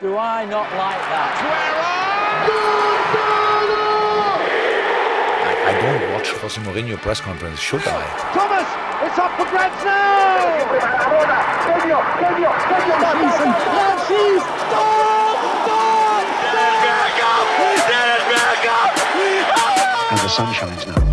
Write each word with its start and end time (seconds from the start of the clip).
Do 0.00 0.16
I 0.16 0.46
not 0.46 0.64
like 0.80 1.04
that? 1.12 1.32
I, 5.44 5.52
I 5.68 5.72
don't 5.82 6.14
watch 6.14 6.32
Jose 6.40 6.58
Mourinho 6.62 6.96
press 6.96 7.20
conference, 7.20 7.60
should 7.60 7.82
I? 7.84 8.00
Thomas, 8.32 8.64
it's 9.04 9.18
up 9.18 9.36
for 9.36 9.44
grabs 9.44 9.84
now. 9.84 10.40
And 20.10 20.18
the 20.18 20.28
sun 20.28 20.54
shines 20.54 20.86
now. 20.86 21.09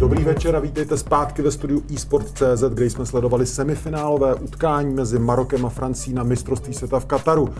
Dobrý 0.00 0.24
večer 0.24 0.56
a 0.56 0.60
vítejte 0.60 0.98
zpátky 0.98 1.42
ve 1.42 1.50
studiu 1.50 1.82
eSport.cz, 1.94 2.62
kde 2.74 2.84
jsme 2.84 3.06
sledovali 3.06 3.46
semifinálové 3.46 4.34
utkání 4.34 4.94
mezi 4.94 5.18
Marokem 5.18 5.66
a 5.66 5.68
Francií 5.68 6.14
na 6.14 6.22
mistrovství 6.22 6.74
světa 6.74 7.00
v 7.00 7.06
Kataru. 7.06 7.54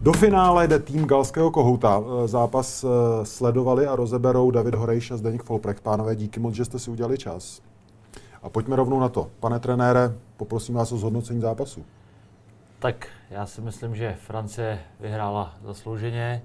Do 0.00 0.12
finále 0.12 0.68
jde 0.68 0.78
tým 0.78 1.04
galského 1.04 1.50
kohouta. 1.50 2.02
Zápas 2.26 2.84
eh, 2.84 2.88
sledovali 3.26 3.86
a 3.86 3.96
rozeberou 3.96 4.50
David 4.50 4.74
Horejš 4.74 5.10
a 5.10 5.16
Zdeněk 5.16 5.42
Folprecht. 5.42 5.82
Pánové, 5.82 6.16
díky 6.16 6.40
moc, 6.40 6.54
že 6.54 6.64
jste 6.64 6.78
si 6.78 6.90
udělali 6.90 7.18
čas. 7.18 7.62
A 8.42 8.48
pojďme 8.48 8.76
rovnou 8.76 9.00
na 9.00 9.08
to. 9.08 9.30
Pane 9.40 9.60
trenére, 9.60 10.14
poprosím 10.36 10.74
vás 10.74 10.92
o 10.92 10.96
zhodnocení 10.96 11.40
zápasu. 11.40 11.84
Tak 12.78 13.06
já 13.30 13.46
si 13.46 13.60
myslím, 13.60 13.96
že 13.96 14.16
Francie 14.26 14.78
vyhrála 15.00 15.54
zaslouženě. 15.64 16.42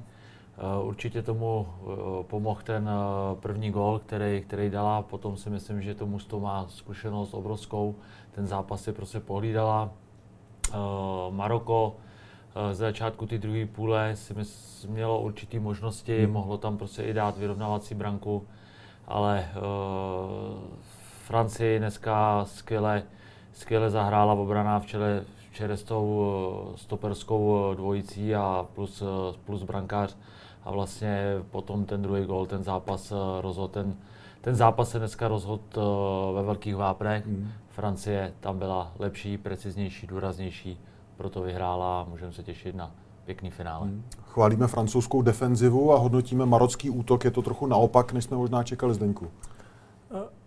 Eh, 0.60 0.84
Určitě 0.84 1.22
tomu 1.22 1.68
eh, 1.68 2.24
pomohl 2.24 2.62
ten 2.64 2.90
eh, 2.90 3.36
první 3.36 3.72
gol, 3.72 4.00
který, 4.00 4.42
který 4.42 4.70
dala. 4.70 5.02
Potom 5.02 5.38
si 5.38 5.50
myslím, 5.50 5.82
že 5.82 5.96
to 5.96 6.06
mužstvo 6.06 6.40
má 6.40 6.66
zkušenost 6.68 7.34
obrovskou. 7.34 7.96
Ten 8.32 8.48
zápas 8.48 8.84
si 8.84 8.94
prostě 8.94 9.20
pohlídala. 9.20 9.90
Maroko 11.30 11.96
z 12.72 12.78
začátku 12.78 13.26
ty 13.26 13.38
druhé 13.38 13.66
půle 13.66 14.16
si 14.16 14.34
mys- 14.34 14.90
mělo 14.90 15.22
určitý 15.22 15.60
možnosti, 15.60 16.24
hmm. 16.24 16.34
mohlo 16.34 16.58
tam 16.58 16.78
prostě 16.78 17.04
i 17.04 17.14
dát 17.14 17.38
vyrovnávací 17.38 17.96
branku, 17.96 18.48
ale 19.08 19.50
Francii 21.26 21.80
dneska 21.80 22.46
skvěle, 22.46 23.04
skvěle 23.54 23.90
zahrála 23.90 24.34
v 24.34 24.40
obraná 24.40 24.80
v 24.80 24.86
čele, 24.86 25.23
v 25.52 25.56
čele 25.56 25.78
s 25.78 25.84
tou 25.84 26.73
stoperskou 26.76 27.73
dvojicí 27.76 28.36
a 28.36 28.68
plus, 28.76 29.04
plus 29.46 29.64
brankář. 29.64 30.18
A 30.70 30.72
vlastně 30.72 31.23
potom 31.52 31.86
ten 31.86 32.02
druhý 32.02 32.25
gol, 32.25 32.45
ten 32.45 32.64
zápas 32.64 33.12
eh, 33.12 33.16
rozhodl. 33.42 33.73
Ten, 33.73 33.95
ten 34.42 34.56
zápas 34.56 34.89
se 34.89 35.00
dneska 35.00 35.28
rozhodl 35.28 35.61
eh, 35.78 36.34
ve 36.34 36.44
velkých 36.44 36.76
vápnech. 36.76 37.26
Mm. 37.26 37.52
Francie 37.70 38.34
tam 38.39 38.59
byla 38.59 38.92
lepší, 39.00 39.38
preciznější, 39.38 40.08
důraznější, 40.08 40.80
proto 41.17 41.42
vyhrála 41.42 42.02
a 42.02 42.03
můžeme 42.09 42.34
se 42.34 42.44
těšit 42.44 42.76
na 42.76 42.92
pěkný 43.26 43.50
finále. 43.50 43.88
Mm. 43.88 44.03
Chválíme 44.23 44.67
francouzskou 44.67 45.22
defenzivu 45.22 45.94
a 45.94 45.98
hodnotíme 45.98 46.45
marocký 46.45 46.89
útok. 46.89 47.26
Je 47.26 47.31
to 47.31 47.42
trochu 47.42 47.67
naopak, 47.67 48.14
než 48.14 48.23
jsme 48.23 48.38
možná 48.38 48.64
čekali 48.64 48.94
Zdeňku. 48.94 49.27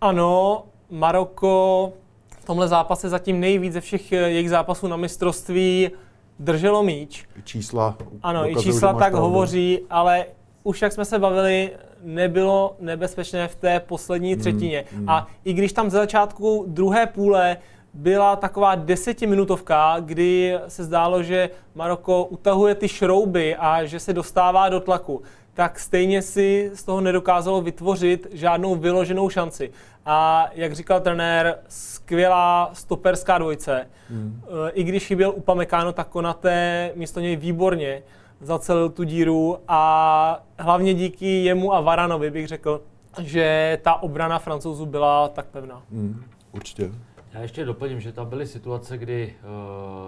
Ano, 0.00 0.62
Maroko 0.90 1.92
v 2.28 2.44
tomhle 2.44 2.68
zápase 2.68 3.08
zatím 3.08 3.40
nejvíc 3.40 3.72
ze 3.72 3.80
všech 3.80 4.12
eh, 4.12 4.16
jejich 4.16 4.50
zápasů 4.50 4.88
na 4.88 4.96
mistrovství 4.96 5.90
drželo 6.38 6.82
míč. 6.82 7.24
I 7.38 7.42
čísla 7.42 7.96
Ano, 8.22 8.50
i 8.50 8.56
čísla 8.56 8.92
tak 8.92 8.98
pravdu. 8.98 9.18
hovoří, 9.18 9.80
ale 9.90 10.26
už 10.62 10.82
jak 10.82 10.92
jsme 10.92 11.04
se 11.04 11.18
bavili, 11.18 11.70
nebylo 12.02 12.76
nebezpečné 12.80 13.48
v 13.48 13.54
té 13.56 13.80
poslední 13.80 14.36
třetině. 14.36 14.84
A 15.06 15.26
i 15.44 15.52
když 15.52 15.72
tam 15.72 15.90
ze 15.90 15.96
začátku 15.96 16.64
druhé 16.68 17.06
půle 17.06 17.56
byla 17.94 18.36
taková 18.36 18.74
desetiminutovka, 18.74 19.96
kdy 20.00 20.58
se 20.68 20.84
zdálo, 20.84 21.22
že 21.22 21.50
Maroko 21.74 22.24
utahuje 22.24 22.74
ty 22.74 22.88
šrouby 22.88 23.56
a 23.56 23.84
že 23.84 24.00
se 24.00 24.12
dostává 24.12 24.68
do 24.68 24.80
tlaku, 24.80 25.22
tak 25.54 25.78
stejně 25.78 26.22
si 26.22 26.70
z 26.74 26.84
toho 26.84 27.00
nedokázalo 27.00 27.62
vytvořit 27.62 28.26
žádnou 28.32 28.74
vyloženou 28.74 29.28
šanci. 29.28 29.72
A 30.06 30.46
jak 30.52 30.72
říkal 30.72 31.00
trenér, 31.00 31.58
skvělá 31.68 32.70
stoperská 32.72 33.38
dvojce. 33.38 33.88
Hmm. 34.10 34.42
I 34.72 34.84
když 34.84 35.06
chyběl 35.06 35.32
Upamecano, 35.36 35.92
tak 35.92 36.08
Konaté 36.08 36.92
místo 36.94 37.20
něj 37.20 37.36
výborně 37.36 38.02
zacelil 38.40 38.90
tu 38.90 39.04
díru 39.04 39.58
a 39.68 40.44
hlavně 40.58 40.94
díky 40.94 41.44
jemu 41.44 41.74
a 41.74 41.80
Varanovi 41.80 42.30
bych 42.30 42.48
řekl, 42.48 42.82
že 43.20 43.78
ta 43.82 44.02
obrana 44.02 44.38
francouzů 44.38 44.86
byla 44.86 45.28
tak 45.28 45.46
pevná. 45.46 45.82
Mm, 45.90 46.24
určitě. 46.52 46.90
Já 47.32 47.40
ještě 47.40 47.64
doplním, 47.64 48.00
že 48.00 48.12
tam 48.12 48.28
byly 48.28 48.46
situace, 48.46 48.98
kdy 48.98 49.34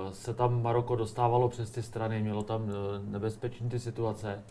uh, 0.07 0.13
se 0.13 0.35
tam 0.35 0.63
Maroko 0.63 0.97
dostávalo 0.97 1.49
přes 1.49 1.71
ty 1.71 1.83
strany, 1.83 2.23
mělo 2.23 2.43
tam 2.43 2.63
uh, 2.63 2.71
nebezpečné 3.05 3.69
ty 3.69 3.81
situace, 3.81 4.43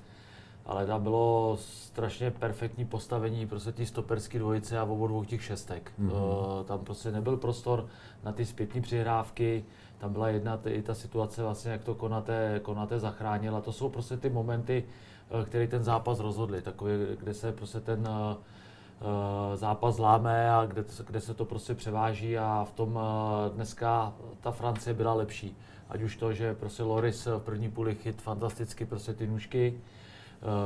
ale 0.66 0.85
tam 0.85 1.03
bylo 1.03 1.57
strašně 1.59 2.31
perfektní 2.31 2.85
postavení 2.85 3.47
prostě 3.47 3.72
té 3.72 3.85
stoperské 3.85 4.40
dvojice 4.40 4.79
a 4.79 4.84
obou 4.84 5.07
dvou 5.07 5.24
těch 5.24 5.44
šestek. 5.44 5.91
Mm-hmm. 6.00 6.63
Tam 6.63 6.79
prostě 6.79 7.12
nebyl 7.12 7.38
prostor 7.38 7.88
na 8.24 8.31
ty 8.31 8.46
zpětní 8.46 8.81
přihrávky, 8.81 9.66
tam 9.97 10.13
byla 10.13 10.29
jedna 10.29 10.59
i 10.66 10.81
ta 10.81 10.94
situace 10.94 11.44
vlastně, 11.44 11.72
jak 11.72 11.84
to 11.84 11.96
Konaté, 11.96 12.59
Konaté 12.63 13.00
zachránil 13.00 13.56
a 13.56 13.62
to 13.62 13.72
jsou 13.72 13.90
prostě 13.90 14.18
ty 14.18 14.29
momenty, 14.29 14.84
uh, 14.84 15.46
které 15.46 15.68
ten 15.68 15.84
zápas 15.84 16.19
rozhodly, 16.19 16.62
takové, 16.62 16.97
kde 17.19 17.34
se 17.34 17.51
prostě 17.51 17.80
ten 17.80 18.09
eh, 18.09 19.57
zápas 19.57 19.97
láme 19.97 20.51
a 20.51 20.66
kde, 20.66 20.84
kde 21.07 21.22
se 21.22 21.34
to 21.34 21.45
prostě 21.45 21.75
převáží 21.75 22.38
a 22.38 22.66
v 22.69 22.72
tom 22.72 23.00
eh, 23.00 23.50
dneska 23.50 24.13
ta 24.41 24.51
Francie 24.51 24.94
byla 24.94 25.13
lepší. 25.13 25.57
Ať 25.90 26.01
už 26.01 26.16
to, 26.16 26.34
že 26.34 26.53
prostě 26.53 26.84
Loris 26.84 27.25
v 27.25 27.40
první 27.40 27.72
půli 27.72 27.95
chyt 27.95 28.22
fantasticky 28.22 28.85
prostě 28.85 29.13
ty 29.13 29.28
nůžky, 29.28 29.74
eh, 29.78 30.02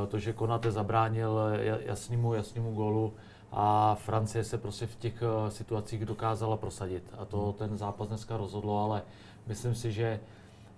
to, 0.08 0.20
že 0.20 0.34
Konate 0.34 0.72
zabránil 0.72 1.40
ja- 1.62 1.80
jasnému, 1.86 2.34
jasnému 2.34 2.74
gólu 2.74 3.14
a 3.52 3.96
Francie 3.96 4.44
se 4.44 4.58
prostě 4.58 4.88
v 4.88 4.96
těch 4.96 5.22
eh, 5.22 5.52
situacích 5.52 6.06
dokázala 6.06 6.58
prosadit. 6.58 7.04
A 7.18 7.26
to 7.26 7.56
ten 7.58 7.78
zápas 7.78 8.08
dneska 8.08 8.38
rozhodlo, 8.38 8.84
ale 8.84 9.02
myslím 9.48 9.76
si, 9.76 9.92
že 9.92 10.20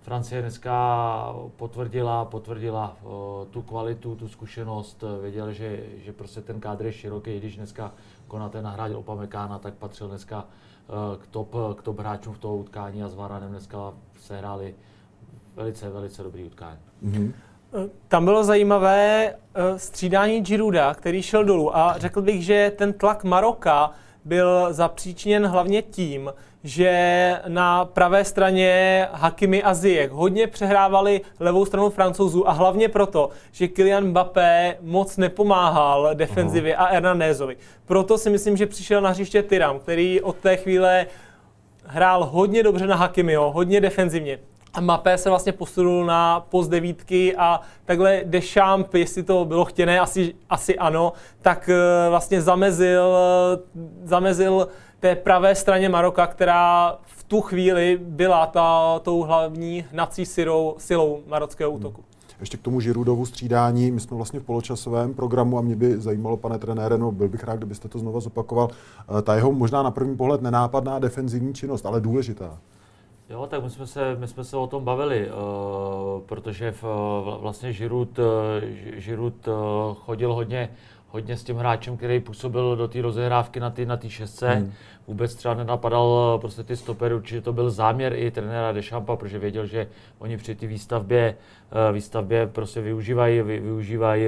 Francie 0.02 0.40
dneska 0.40 1.34
potvrdila, 1.56 2.24
potvrdila 2.24 2.96
uh, 3.02 3.10
tu 3.50 3.62
kvalitu, 3.62 4.16
tu 4.16 4.28
zkušenost, 4.28 5.04
eh, 5.04 5.22
věděl, 5.22 5.52
že, 5.52 5.84
že 5.96 6.12
prostě 6.12 6.40
ten 6.40 6.60
kádr 6.60 6.86
je 6.86 6.92
široký, 6.92 7.30
i 7.30 7.38
když 7.38 7.56
dneska 7.56 7.92
Konate 8.28 8.62
nahradil 8.62 8.98
Opamekána, 8.98 9.58
tak 9.58 9.74
patřil 9.74 10.08
dneska 10.08 10.44
k, 11.22 11.26
top, 11.26 11.54
k 11.76 11.82
top 11.82 11.98
hráčům 11.98 12.34
v 12.34 12.38
toho 12.38 12.56
utkání 12.56 13.02
a 13.02 13.08
s 13.08 13.14
Varanem 13.14 13.50
dneska 13.50 13.92
se 14.20 14.38
hráli 14.38 14.74
velice, 15.56 15.90
velice 15.90 16.22
dobrý 16.22 16.44
utkání. 16.44 16.78
Mm-hmm. 17.02 17.32
Tam 18.08 18.24
bylo 18.24 18.44
zajímavé 18.44 19.34
eh, 19.54 19.78
střídání 19.78 20.40
Girouda, 20.40 20.94
který 20.94 21.22
šel 21.22 21.44
dolů 21.44 21.76
a 21.76 21.94
řekl 21.98 22.22
bych, 22.22 22.44
že 22.44 22.72
ten 22.76 22.92
tlak 22.92 23.24
Maroka 23.24 23.90
byl 24.24 24.72
zapříčiněn 24.72 25.46
hlavně 25.46 25.82
tím, 25.82 26.32
že 26.64 27.40
na 27.48 27.84
pravé 27.84 28.24
straně 28.24 29.08
Hakimi 29.12 29.62
a 29.62 29.74
Ziyech 29.74 30.10
hodně 30.10 30.46
přehrávali 30.46 31.20
levou 31.40 31.64
stranu 31.64 31.90
francouzů 31.90 32.48
a 32.48 32.52
hlavně 32.52 32.88
proto, 32.88 33.30
že 33.52 33.68
Kylian 33.68 34.06
Mbappé 34.06 34.76
moc 34.80 35.16
nepomáhal 35.16 36.10
defenzivě 36.14 36.76
a 36.76 36.84
Hernandézovi. 36.84 37.56
Proto 37.86 38.18
si 38.18 38.30
myslím, 38.30 38.56
že 38.56 38.66
přišel 38.66 39.00
na 39.00 39.10
hřiště 39.10 39.42
Tyram, 39.42 39.78
který 39.78 40.20
od 40.20 40.36
té 40.36 40.56
chvíle 40.56 41.06
hrál 41.84 42.24
hodně 42.24 42.62
dobře 42.62 42.86
na 42.86 42.96
Hakimiho, 42.96 43.50
hodně 43.50 43.80
defenzivně. 43.80 44.38
Mapé 44.80 45.18
se 45.18 45.28
vlastně 45.28 45.52
posunul 45.52 46.06
na 46.06 46.40
post 46.40 46.68
devítky 46.68 47.36
a 47.36 47.60
takhle 47.84 48.22
Deschamps, 48.24 48.90
jestli 48.94 49.22
to 49.22 49.44
bylo 49.44 49.64
chtěné, 49.64 50.00
asi, 50.00 50.34
asi 50.50 50.78
ano, 50.78 51.12
tak 51.42 51.68
eh, 51.68 52.08
vlastně 52.08 52.42
zamezil, 52.42 53.16
eh, 53.54 53.58
zamezil 54.04 54.68
té 55.00 55.14
pravé 55.14 55.54
straně 55.54 55.88
Maroka, 55.88 56.26
která 56.26 56.98
v 57.02 57.24
tu 57.24 57.40
chvíli 57.40 57.98
byla 58.02 58.46
ta, 58.46 58.98
tou 58.98 59.22
hlavní 59.22 59.84
hnací 59.92 60.26
silou, 60.26 60.74
silou 60.78 61.20
marockého 61.26 61.70
útoku. 61.70 62.04
Ještě 62.40 62.56
k 62.56 62.60
tomu 62.60 62.80
Žirudovu 62.80 63.26
střídání. 63.26 63.90
My 63.90 64.00
jsme 64.00 64.16
vlastně 64.16 64.40
v 64.40 64.42
poločasovém 64.42 65.14
programu 65.14 65.58
a 65.58 65.60
mě 65.60 65.76
by 65.76 66.00
zajímalo, 66.00 66.36
pane 66.36 66.58
trenére, 66.58 66.98
no 66.98 67.12
byl 67.12 67.28
bych 67.28 67.44
rád, 67.44 67.56
kdybyste 67.56 67.88
to 67.88 67.98
znova 67.98 68.20
zopakoval. 68.20 68.68
Eh, 69.18 69.22
Ta 69.22 69.34
jeho 69.34 69.52
možná 69.52 69.82
na 69.82 69.90
první 69.90 70.16
pohled 70.16 70.42
nenápadná 70.42 70.98
defenzivní 70.98 71.54
činnost, 71.54 71.86
ale 71.86 72.00
důležitá. 72.00 72.58
Jo, 73.30 73.46
tak 73.46 73.62
my 73.62 73.70
jsme 73.70 73.86
se, 73.86 74.16
my 74.18 74.28
jsme 74.28 74.44
se 74.44 74.56
o 74.56 74.66
tom 74.66 74.84
bavili, 74.84 75.30
uh, 75.30 76.20
protože 76.26 76.72
v, 76.72 76.84
vlastně 77.40 77.72
Žirut, 77.72 78.18
uh, 78.18 78.24
Žirut 78.94 79.48
uh, 79.48 79.54
chodil 79.94 80.34
hodně, 80.34 80.70
hodně 81.08 81.36
s 81.36 81.44
tím 81.44 81.56
hráčem, 81.56 81.96
který 81.96 82.20
působil 82.20 82.76
do 82.76 82.88
té 82.88 83.02
rozehrávky 83.02 83.60
na 83.60 83.70
té 83.70 83.86
na 83.86 83.98
šestce. 84.08 84.48
Hmm. 84.48 84.72
Vůbec 85.06 85.34
třeba 85.34 85.54
nenapadal 85.54 86.38
prostě 86.40 86.62
ty 86.62 86.76
stopery, 86.76 87.14
určitě 87.14 87.40
to 87.40 87.52
byl 87.52 87.70
záměr 87.70 88.12
i 88.16 88.30
trenéra 88.30 88.72
Dešampa, 88.72 89.16
protože 89.16 89.38
věděl, 89.38 89.66
že 89.66 89.86
oni 90.18 90.36
při 90.36 90.54
té 90.54 90.66
výstavbě, 90.66 91.36
výstavbě 91.92 92.46
prostě 92.46 92.80
využívají, 92.80 93.42
využívají 93.42 94.26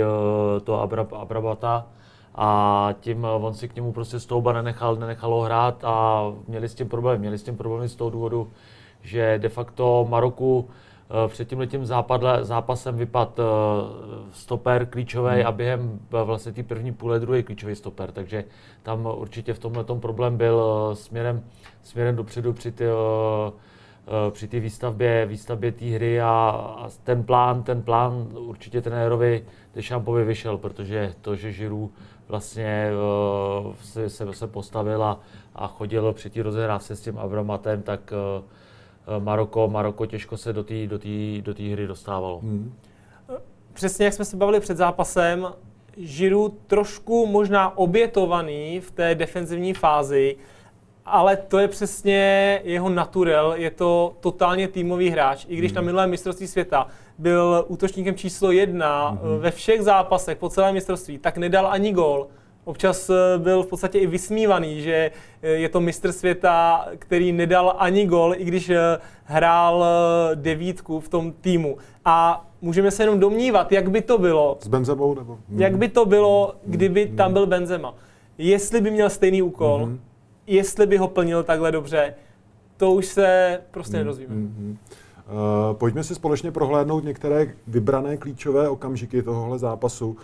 to 0.64 0.80
Abrabata 1.12 1.86
a 2.34 2.88
tím 3.00 3.24
on 3.24 3.54
si 3.54 3.68
k 3.68 3.76
němu 3.76 3.92
prostě 3.92 4.20
Stouba 4.20 4.52
nenechal, 4.52 4.96
nenechalo 4.96 5.40
hrát 5.40 5.84
a 5.84 6.24
měli 6.48 6.68
s 6.68 6.74
tím 6.74 6.88
problém. 6.88 7.20
Měli 7.20 7.38
s 7.38 7.42
tím 7.42 7.56
problémy 7.56 7.88
z 7.88 7.96
toho 7.96 8.10
důvodu, 8.10 8.48
že 9.02 9.38
de 9.38 9.48
facto 9.48 10.06
Maroku 10.10 10.68
eh, 11.10 11.28
před 11.28 11.48
tím 11.48 11.58
letím 11.58 11.86
západle, 11.86 12.44
zápasem 12.44 12.96
vypad 12.96 13.38
eh, 13.38 13.42
stoper 14.32 14.86
klíčový 14.86 15.34
hmm. 15.34 15.46
a 15.46 15.52
během 15.52 16.00
eh, 16.20 16.24
vlastně 16.24 16.52
té 16.52 16.62
první 16.62 16.92
půle 16.92 17.20
druhý 17.20 17.42
klíčový 17.42 17.74
stoper, 17.74 18.12
takže 18.12 18.44
tam 18.82 19.06
určitě 19.06 19.54
v 19.54 19.58
tomhle 19.58 19.84
problém 19.84 20.36
byl 20.36 20.90
směrem, 20.94 21.42
směrem 21.82 22.16
dopředu 22.16 22.52
při 22.52 22.72
ty, 22.72 22.84
při 24.30 24.48
té 24.48 24.60
výstavbě, 24.60 25.26
výstavbě 25.26 25.72
té 25.72 25.84
hry 25.84 26.20
a, 26.20 26.28
a, 26.28 26.88
ten 27.04 27.24
plán, 27.24 27.62
ten 27.62 27.82
plán 27.82 28.28
určitě 28.38 28.82
trenérovi 28.82 29.44
Dešampovi 29.74 30.24
vyšel, 30.24 30.58
protože 30.58 31.14
to, 31.20 31.36
že 31.36 31.52
Žiru 31.52 31.90
vlastně 32.28 32.90
se, 33.80 34.10
se, 34.10 34.32
se 34.32 34.46
postavil 34.46 35.04
a, 35.04 35.20
a 35.54 35.66
chodil 35.66 36.12
při 36.12 36.30
té 36.30 36.42
rozehrávce 36.42 36.96
s 36.96 37.00
tím 37.00 37.18
Abramatem, 37.18 37.82
tak 37.82 38.12
uh, 38.12 38.44
Maroko, 39.18 39.68
Maroko 39.68 40.06
těžko 40.06 40.36
se 40.36 40.52
do 40.52 40.64
té 40.64 40.86
do 40.86 40.98
do 41.40 41.52
hry 41.72 41.86
dostávalo. 41.86 42.38
Hmm. 42.38 42.74
Přesně 43.72 44.04
jak 44.04 44.14
jsme 44.14 44.24
se 44.24 44.36
bavili 44.36 44.60
před 44.60 44.76
zápasem, 44.76 45.48
Žiru 45.96 46.58
trošku 46.66 47.26
možná 47.26 47.78
obětovaný 47.78 48.80
v 48.80 48.90
té 48.90 49.14
defenzivní 49.14 49.74
fázi, 49.74 50.36
ale 51.06 51.36
to 51.36 51.58
je 51.58 51.68
přesně 51.68 52.60
jeho 52.64 52.88
naturel, 52.88 53.54
je 53.56 53.70
to 53.70 54.16
totálně 54.20 54.68
týmový 54.68 55.10
hráč. 55.10 55.46
I 55.48 55.56
když 55.56 55.70
hmm. 55.70 55.76
na 55.76 55.82
minulém 55.82 56.10
mistrovství 56.10 56.46
světa 56.46 56.86
byl 57.18 57.64
útočníkem 57.68 58.14
číslo 58.14 58.52
jedna 58.52 59.08
hmm. 59.08 59.38
ve 59.38 59.50
všech 59.50 59.82
zápasech 59.82 60.38
po 60.38 60.48
celém 60.48 60.74
mistrovství, 60.74 61.18
tak 61.18 61.36
nedal 61.36 61.66
ani 61.66 61.92
gol. 61.92 62.28
Občas 62.64 63.10
eh, 63.10 63.38
byl 63.38 63.62
v 63.62 63.66
podstatě 63.66 63.98
i 63.98 64.06
vysmívaný, 64.06 64.80
že 64.80 65.10
eh, 65.42 65.48
je 65.48 65.68
to 65.68 65.80
mistr 65.80 66.12
světa, 66.12 66.86
který 66.98 67.32
nedal 67.32 67.74
ani 67.78 68.06
gol, 68.06 68.34
i 68.36 68.44
když 68.44 68.70
eh, 68.70 68.78
hrál 69.24 69.84
devítku 70.34 71.00
v 71.00 71.08
tom 71.08 71.32
týmu. 71.32 71.76
A 72.04 72.46
můžeme 72.60 72.90
se 72.90 73.02
jenom 73.02 73.20
domnívat, 73.20 73.72
jak 73.72 73.90
by 73.90 74.02
to 74.02 74.18
bylo. 74.18 74.58
S 74.60 74.68
Benzemou 74.68 75.14
nebo? 75.14 75.38
Jak 75.48 75.76
by 75.76 75.88
to 75.88 76.06
bylo, 76.06 76.54
kdyby 76.66 77.06
tam 77.06 77.32
byl 77.32 77.46
Benzema. 77.46 77.94
Jestli 78.38 78.80
by 78.80 78.90
měl 78.90 79.10
stejný 79.10 79.42
úkol, 79.42 79.80
mm-hmm. 79.80 79.98
jestli 80.46 80.86
by 80.86 80.96
ho 80.96 81.08
plnil 81.08 81.42
takhle 81.42 81.72
dobře, 81.72 82.14
to 82.76 82.92
už 82.92 83.06
se 83.06 83.60
prostě 83.70 83.94
mm-hmm. 83.94 83.98
nedozvíme. 83.98 84.34
Mm-hmm. 84.34 84.70
Uh, 84.70 85.76
pojďme 85.76 86.04
si 86.04 86.14
společně 86.14 86.52
prohlédnout 86.52 87.04
některé 87.04 87.46
vybrané 87.66 88.16
klíčové 88.16 88.68
okamžiky 88.68 89.22
tohohle 89.22 89.58
zápasu. 89.58 90.10
Uh, 90.10 90.16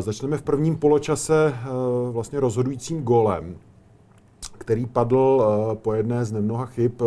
začneme 0.00 0.36
v 0.38 0.42
prvním 0.42 0.76
poločase 0.76 1.54
uh, 1.54 2.14
vlastně 2.14 2.40
rozhodujícím 2.40 3.02
golem, 3.02 3.56
který 4.58 4.86
padl 4.86 5.16
uh, 5.16 5.74
po 5.74 5.94
jedné 5.94 6.24
z 6.24 6.32
nemnoha 6.32 6.66
chyb 6.66 7.02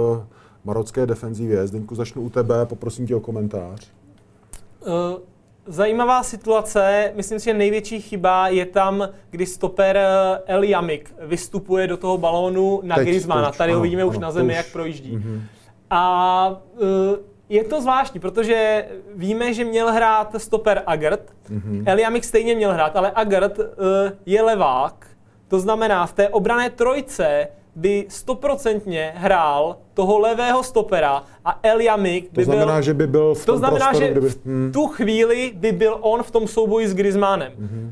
marocké 0.65 1.05
defenzivě. 1.05 1.67
Zdeňku, 1.67 1.95
začnu 1.95 2.21
u 2.21 2.29
tebe, 2.29 2.65
poprosím 2.65 3.07
tě 3.07 3.15
o 3.15 3.19
komentář. 3.19 3.91
Zajímavá 5.67 6.23
situace, 6.23 7.13
myslím 7.15 7.39
si, 7.39 7.45
že 7.45 7.53
největší 7.53 8.01
chyba 8.01 8.47
je 8.47 8.65
tam, 8.65 9.09
kdy 9.29 9.45
stoper 9.45 9.99
El 10.45 10.63
Yamik 10.63 11.13
vystupuje 11.19 11.87
do 11.87 11.97
toho 11.97 12.17
balónu 12.17 12.81
na 12.83 12.97
Griezmana. 12.97 13.51
Tady 13.51 13.73
ho 13.73 13.81
vidíme 13.81 14.01
ano, 14.01 14.09
už 14.09 14.17
na 14.17 14.31
zemi, 14.31 14.53
už. 14.53 14.57
jak 14.57 14.71
projíždí. 14.71 15.17
Uh-huh. 15.17 15.41
A 15.89 16.61
je 17.51 17.63
to 17.63 17.81
zvláštní, 17.81 18.19
protože 18.19 18.85
víme, 19.15 19.53
že 19.53 19.65
měl 19.65 19.91
hrát 19.91 20.35
stoper 20.37 20.83
Agert. 20.85 21.31
Mm-hmm. 21.51 21.83
Eliamik 21.85 22.23
stejně 22.23 22.55
měl 22.55 22.73
hrát, 22.73 22.95
ale 22.95 23.11
Agert 23.15 23.59
uh, 23.59 23.65
je 24.25 24.41
levák. 24.41 25.07
To 25.47 25.59
znamená, 25.59 26.05
v 26.05 26.13
té 26.13 26.29
obrané 26.29 26.69
trojce 26.69 27.47
by 27.75 28.05
stoprocentně 28.09 29.13
hrál 29.15 29.77
toho 29.93 30.19
levého 30.19 30.63
stopera 30.63 31.23
a 31.45 31.59
Eliamik 31.63 32.31
by 32.31 32.45
To 32.45 32.51
znamená, 32.51 32.73
byl, 32.73 32.81
že 32.81 32.93
by 32.93 33.07
byl 33.07 33.35
v 33.35 33.45
tom 33.45 33.55
To 33.55 33.59
znamená, 33.59 33.85
prostoru, 33.85 34.05
že 34.05 34.11
kdyby, 34.11 34.29
v 34.29 34.71
tu 34.73 34.87
chvíli 34.87 35.51
by 35.55 35.71
byl 35.71 35.97
on 36.01 36.23
v 36.23 36.31
tom 36.31 36.47
souboji 36.47 36.87
s 36.87 36.93
Griezmannem. 36.93 37.51
Mm-hmm. 37.51 37.91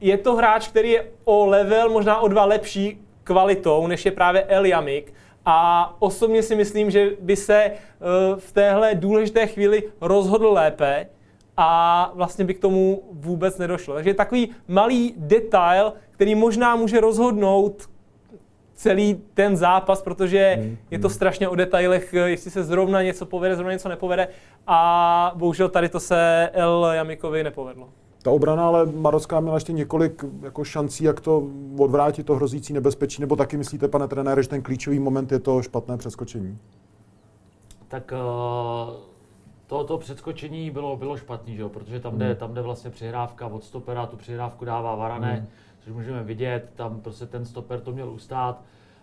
Je 0.00 0.18
to 0.18 0.36
hráč, 0.36 0.68
který 0.68 0.90
je 0.90 1.06
o 1.24 1.46
level, 1.46 1.90
možná 1.90 2.20
o 2.20 2.28
dva 2.28 2.44
lepší 2.44 3.00
kvalitou, 3.24 3.86
než 3.86 4.04
je 4.04 4.10
právě 4.10 4.42
Eliamik 4.42 5.12
a 5.46 5.94
osobně 5.98 6.42
si 6.42 6.54
myslím, 6.56 6.90
že 6.90 7.10
by 7.20 7.36
se 7.36 7.56
eh, 7.56 7.76
v 8.38 8.52
téhle 8.52 8.94
důležité 8.94 9.46
chvíli 9.46 9.82
rozhodl 10.00 10.52
lépe 10.52 11.06
a 11.56 12.10
vlastně 12.14 12.44
by 12.44 12.54
k 12.54 12.60
tomu 12.60 13.02
vůbec 13.12 13.58
nedošlo. 13.58 13.94
Takže 13.94 14.10
je 14.10 14.14
takový 14.14 14.50
malý 14.68 15.14
detail, 15.16 15.92
který 16.10 16.34
možná 16.34 16.76
může 16.76 17.00
rozhodnout 17.00 17.88
celý 18.74 19.22
ten 19.34 19.56
zápas, 19.56 20.02
protože 20.02 20.56
hmm, 20.58 20.76
je 20.90 20.98
to 20.98 21.08
hmm. 21.08 21.14
strašně 21.14 21.48
o 21.48 21.54
detailech, 21.54 22.14
eh, 22.14 22.30
jestli 22.30 22.50
se 22.50 22.64
zrovna 22.64 23.02
něco 23.02 23.26
povede, 23.26 23.56
zrovna 23.56 23.72
něco 23.72 23.88
nepovede 23.88 24.28
a 24.66 25.32
bohužel 25.34 25.68
tady 25.68 25.88
to 25.88 26.00
se 26.00 26.50
El 26.52 26.90
Jamikovi 26.92 27.44
nepovedlo. 27.44 27.88
Ta 28.26 28.32
obrana 28.32 28.66
ale 28.66 28.86
marocká 28.86 29.40
měla 29.40 29.56
ještě 29.56 29.72
několik 29.72 30.24
jako 30.42 30.64
šancí, 30.64 31.04
jak 31.04 31.20
to 31.20 31.48
odvrátit, 31.78 32.26
to 32.26 32.34
hrozící 32.34 32.72
nebezpečí, 32.72 33.20
nebo 33.20 33.36
taky 33.36 33.56
myslíte, 33.56 33.88
pane 33.88 34.08
trenére, 34.08 34.42
že 34.42 34.48
ten 34.48 34.62
klíčový 34.62 34.98
moment 34.98 35.32
je 35.32 35.38
to 35.38 35.62
špatné 35.62 35.96
přeskočení? 35.96 36.58
Tak 37.88 38.12
uh, 38.12 38.94
to, 39.66 39.84
to 39.84 39.98
přeskočení 39.98 40.70
bylo, 40.70 40.96
bylo 40.96 41.16
špatný, 41.16 41.56
že 41.56 41.62
jo? 41.62 41.68
protože 41.68 42.00
tam 42.00 42.18
jde, 42.18 42.26
hmm. 42.26 42.36
tam 42.36 42.54
jde 42.54 42.62
vlastně 42.62 42.90
přihrávka 42.90 43.46
od 43.46 43.64
stopera, 43.64 44.06
tu 44.06 44.16
přihrávku 44.16 44.64
dává 44.64 44.94
Varané, 44.94 45.34
hmm. 45.34 45.46
což 45.80 45.92
můžeme 45.92 46.22
vidět, 46.22 46.70
tam 46.76 47.00
prostě 47.00 47.26
ten 47.26 47.44
stoper 47.44 47.80
to 47.80 47.92
měl 47.92 48.10
ustát. 48.10 48.62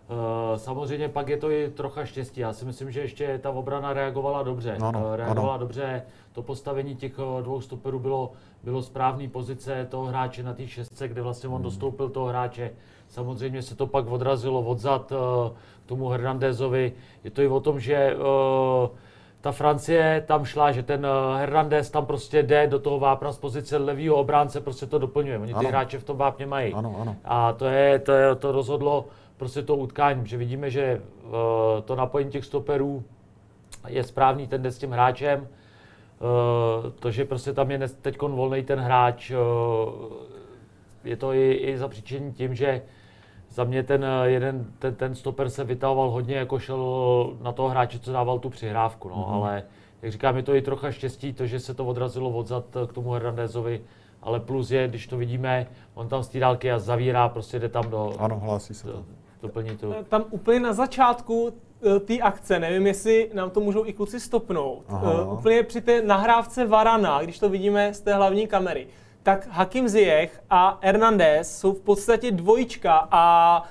Uh, 0.09 0.57
samozřejmě 0.57 1.09
pak 1.09 1.29
je 1.29 1.37
to 1.37 1.51
i 1.51 1.69
trocha 1.69 2.05
štěstí. 2.05 2.39
Já 2.39 2.53
si 2.53 2.65
myslím, 2.65 2.91
že 2.91 3.01
ještě 3.01 3.39
ta 3.43 3.49
obrana 3.49 3.93
reagovala 3.93 4.43
dobře. 4.43 4.77
Ano, 4.81 5.05
uh, 5.07 5.15
reagovala 5.15 5.53
ano. 5.53 5.59
dobře. 5.59 6.03
To 6.31 6.41
postavení 6.41 6.95
těch 6.95 7.13
dvou 7.41 7.61
stoperů 7.61 7.99
bylo, 7.99 8.31
bylo 8.63 8.81
správný 8.81 9.27
pozice 9.27 9.87
toho 9.89 10.05
hráče 10.05 10.43
na 10.43 10.53
té 10.53 10.67
šestce, 10.67 11.07
kde 11.07 11.21
vlastně 11.21 11.49
on 11.49 11.55
hmm. 11.55 11.63
dostoupil 11.63 12.09
toho 12.09 12.27
hráče. 12.27 12.71
Samozřejmě 13.07 13.61
se 13.61 13.75
to 13.75 13.87
pak 13.87 14.07
odrazilo 14.07 14.61
odzad 14.61 15.11
uh, 15.11 15.17
k 15.85 15.85
tomu 15.85 16.07
Hernandezovi. 16.07 16.93
Je 17.23 17.31
to 17.31 17.41
i 17.41 17.47
o 17.47 17.59
tom, 17.59 17.79
že 17.79 18.15
uh, 18.15 18.89
ta 19.41 19.51
Francie 19.51 20.23
tam 20.27 20.45
šla, 20.45 20.71
že 20.71 20.83
ten 20.83 21.07
Hernandez 21.37 21.89
tam 21.89 22.05
prostě 22.05 22.43
jde 22.43 22.67
do 22.67 22.79
toho 22.79 22.99
vápna 22.99 23.31
z 23.31 23.37
pozice 23.37 23.77
levýho 23.77 24.15
obránce, 24.15 24.61
prostě 24.61 24.85
to 24.85 24.99
doplňuje. 24.99 25.39
Oni 25.39 25.53
ty 25.53 25.59
ano. 25.59 25.69
hráče 25.69 25.99
v 25.99 26.03
tom 26.03 26.17
vápně 26.17 26.45
mají. 26.45 26.73
Ano, 26.73 26.95
ano. 27.01 27.15
A 27.25 27.53
to, 27.53 27.65
je, 27.65 27.99
to, 27.99 28.11
je, 28.11 28.35
to 28.35 28.51
rozhodlo 28.51 29.05
prostě 29.37 29.61
to 29.61 29.75
utkání, 29.75 30.27
že 30.27 30.37
vidíme, 30.37 30.69
že 30.69 31.01
uh, 31.23 31.31
to 31.85 31.95
napojení 31.95 32.31
těch 32.31 32.45
stoperů 32.45 33.03
je 33.87 34.03
správný, 34.03 34.47
ten 34.47 34.61
jde 34.61 34.71
s 34.71 34.77
tím 34.77 34.91
hráčem. 34.91 35.47
Uh, 36.23 36.91
to, 36.91 37.11
že 37.11 37.25
prostě 37.25 37.53
tam 37.53 37.71
je 37.71 37.79
teď 37.87 38.21
volný 38.21 38.63
ten 38.63 38.79
hráč, 38.79 39.31
uh, 39.31 39.37
je 41.03 41.17
to 41.17 41.33
i, 41.33 41.51
i 41.51 41.77
zapříčení 41.77 42.33
tím, 42.33 42.55
že 42.55 42.81
za 43.49 43.63
mě 43.63 43.83
ten 43.83 44.05
jeden, 44.23 44.65
ten, 44.79 44.95
ten 44.95 45.15
stoper 45.15 45.49
se 45.49 45.63
vytahoval 45.63 46.09
hodně, 46.09 46.35
jako 46.35 46.59
šel 46.59 47.37
na 47.41 47.51
toho 47.51 47.69
hráče, 47.69 47.99
co 47.99 48.11
dával 48.11 48.39
tu 48.39 48.49
přihrávku, 48.49 49.09
no, 49.09 49.15
mm-hmm. 49.15 49.33
ale 49.33 49.63
jak 50.01 50.11
říkám, 50.11 50.37
je 50.37 50.43
to 50.43 50.55
i 50.55 50.61
trocha 50.61 50.91
štěstí, 50.91 51.33
to, 51.33 51.45
že 51.45 51.59
se 51.59 51.73
to 51.73 51.85
odrazilo 51.85 52.29
odzad 52.29 52.65
k 52.87 52.93
tomu 52.93 53.11
Hernandezovi, 53.11 53.81
ale 54.21 54.39
plus 54.39 54.71
je, 54.71 54.87
když 54.87 55.07
to 55.07 55.17
vidíme, 55.17 55.67
on 55.93 56.07
tam 56.07 56.23
z 56.23 56.27
té 56.27 56.39
dálky 56.39 56.71
a 56.71 56.79
zavírá, 56.79 57.29
prostě 57.29 57.59
jde 57.59 57.69
tam 57.69 57.89
do... 57.89 58.13
Ano, 58.19 58.39
hlásí 58.39 58.73
se 58.73 58.87
to 58.87 59.03
to. 59.79 59.93
Eh, 59.99 60.03
tam 60.03 60.25
úplně 60.29 60.59
na 60.59 60.73
začátku 60.73 61.51
eh, 61.51 61.53
té 62.05 62.19
akce, 62.19 62.59
nevím, 62.59 62.87
jestli 62.87 63.29
nám 63.33 63.49
to 63.49 63.59
můžou 63.59 63.85
i 63.85 63.93
kluci 63.93 64.19
stopnout, 64.19 64.83
uh, 64.89 65.33
úplně 65.33 65.63
při 65.63 65.81
té 65.81 66.01
nahrávce 66.01 66.65
Varana, 66.67 67.21
když 67.21 67.39
to 67.39 67.49
vidíme 67.49 67.93
z 67.93 68.01
té 68.01 68.13
hlavní 68.13 68.47
kamery, 68.47 68.87
tak 69.23 69.47
Hakim 69.51 69.89
Ziyech 69.89 70.41
a 70.49 70.77
Hernandez 70.81 71.59
jsou 71.59 71.73
v 71.73 71.79
podstatě 71.79 72.31
dvojička 72.31 73.07
a 73.11 73.63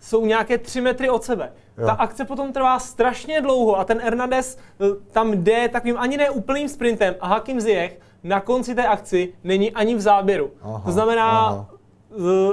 jsou 0.00 0.26
nějaké 0.26 0.58
tři 0.58 0.80
metry 0.80 1.10
od 1.10 1.24
sebe. 1.24 1.52
Jo. 1.78 1.86
Ta 1.86 1.92
akce 1.92 2.24
potom 2.24 2.52
trvá 2.52 2.78
strašně 2.78 3.40
dlouho 3.40 3.78
a 3.78 3.84
ten 3.84 4.00
Hernandez 4.00 4.58
tam 5.12 5.32
jde 5.32 5.68
takovým 5.68 5.98
ani 5.98 6.16
ne 6.16 6.30
úplným 6.30 6.68
sprintem 6.68 7.14
a 7.20 7.26
Hakim 7.26 7.60
Ziyech 7.60 8.00
na 8.24 8.40
konci 8.40 8.74
té 8.74 8.86
akci 8.86 9.32
není 9.44 9.72
ani 9.72 9.94
v 9.94 10.00
záběru. 10.00 10.50
Aha, 10.62 10.82
to 10.84 10.92
znamená, 10.92 11.30
aha. 11.30 11.66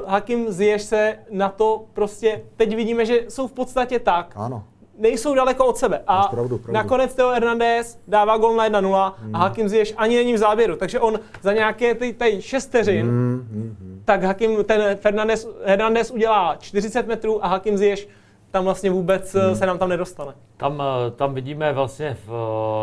Hakim 0.06 0.52
Ziyech 0.52 0.82
se 0.82 1.20
na 1.32 1.50
to 1.50 1.86
prostě, 1.94 2.44
teď 2.56 2.76
vidíme, 2.76 3.06
že 3.06 3.20
jsou 3.30 3.48
v 3.48 3.54
podstatě 3.54 4.00
tak. 4.00 4.34
Ano. 4.36 4.64
Nejsou 4.98 5.36
daleko 5.36 5.66
od 5.66 5.78
sebe. 5.78 6.02
A 6.08 6.18
Máš 6.18 6.28
pravdu, 6.30 6.58
pravdu. 6.58 6.74
nakonec 6.74 7.16
Teo 7.16 7.30
Hernandez 7.30 8.00
dává 8.08 8.38
gol 8.38 8.56
na 8.56 8.70
1-0 8.70 9.14
Hmm. 9.22 9.36
a 9.36 9.38
Hakim 9.38 9.70
Ziyech 9.70 9.94
ani 9.98 10.16
není 10.16 10.34
v 10.34 10.38
záběru. 10.38 10.76
Takže 10.76 11.00
on 11.00 11.20
za 11.42 11.54
nějaké 11.54 11.96
ty, 11.96 12.14
ty 12.14 12.42
6 12.42 12.68
vteřin, 12.68 13.06
Hmm, 13.06 14.02
tak 14.06 14.24
Hakim, 14.24 14.64
ten 14.64 14.98
Fernandez, 14.98 15.48
Hernandez 15.66 16.12
udělá 16.12 16.56
40 16.60 17.08
metrů 17.08 17.46
a 17.46 17.48
Hakim 17.48 17.78
Ziyech 17.78 18.08
tam 18.52 18.64
vlastně 18.64 18.92
vůbec 18.92 19.34
Hmm. 19.36 19.56
se 19.56 19.66
nám 19.66 19.78
tam 19.78 19.90
nedostane. 19.90 20.32
Tam, 20.58 20.82
eh, 21.08 21.12
tam 21.12 21.34
vidíme 21.34 21.74
vlastně, 21.74 22.18
v, 22.26 22.30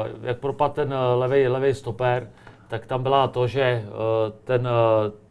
eh, 0.06 0.10
jak 0.28 0.38
propadl 0.38 0.74
ten 0.74 0.94
levý, 1.14 1.48
levý 1.48 1.74
stoper, 1.74 2.30
tak 2.68 2.86
tam 2.86 3.02
byla 3.02 3.28
to, 3.28 3.46
že 3.46 3.84
ten, 4.44 4.68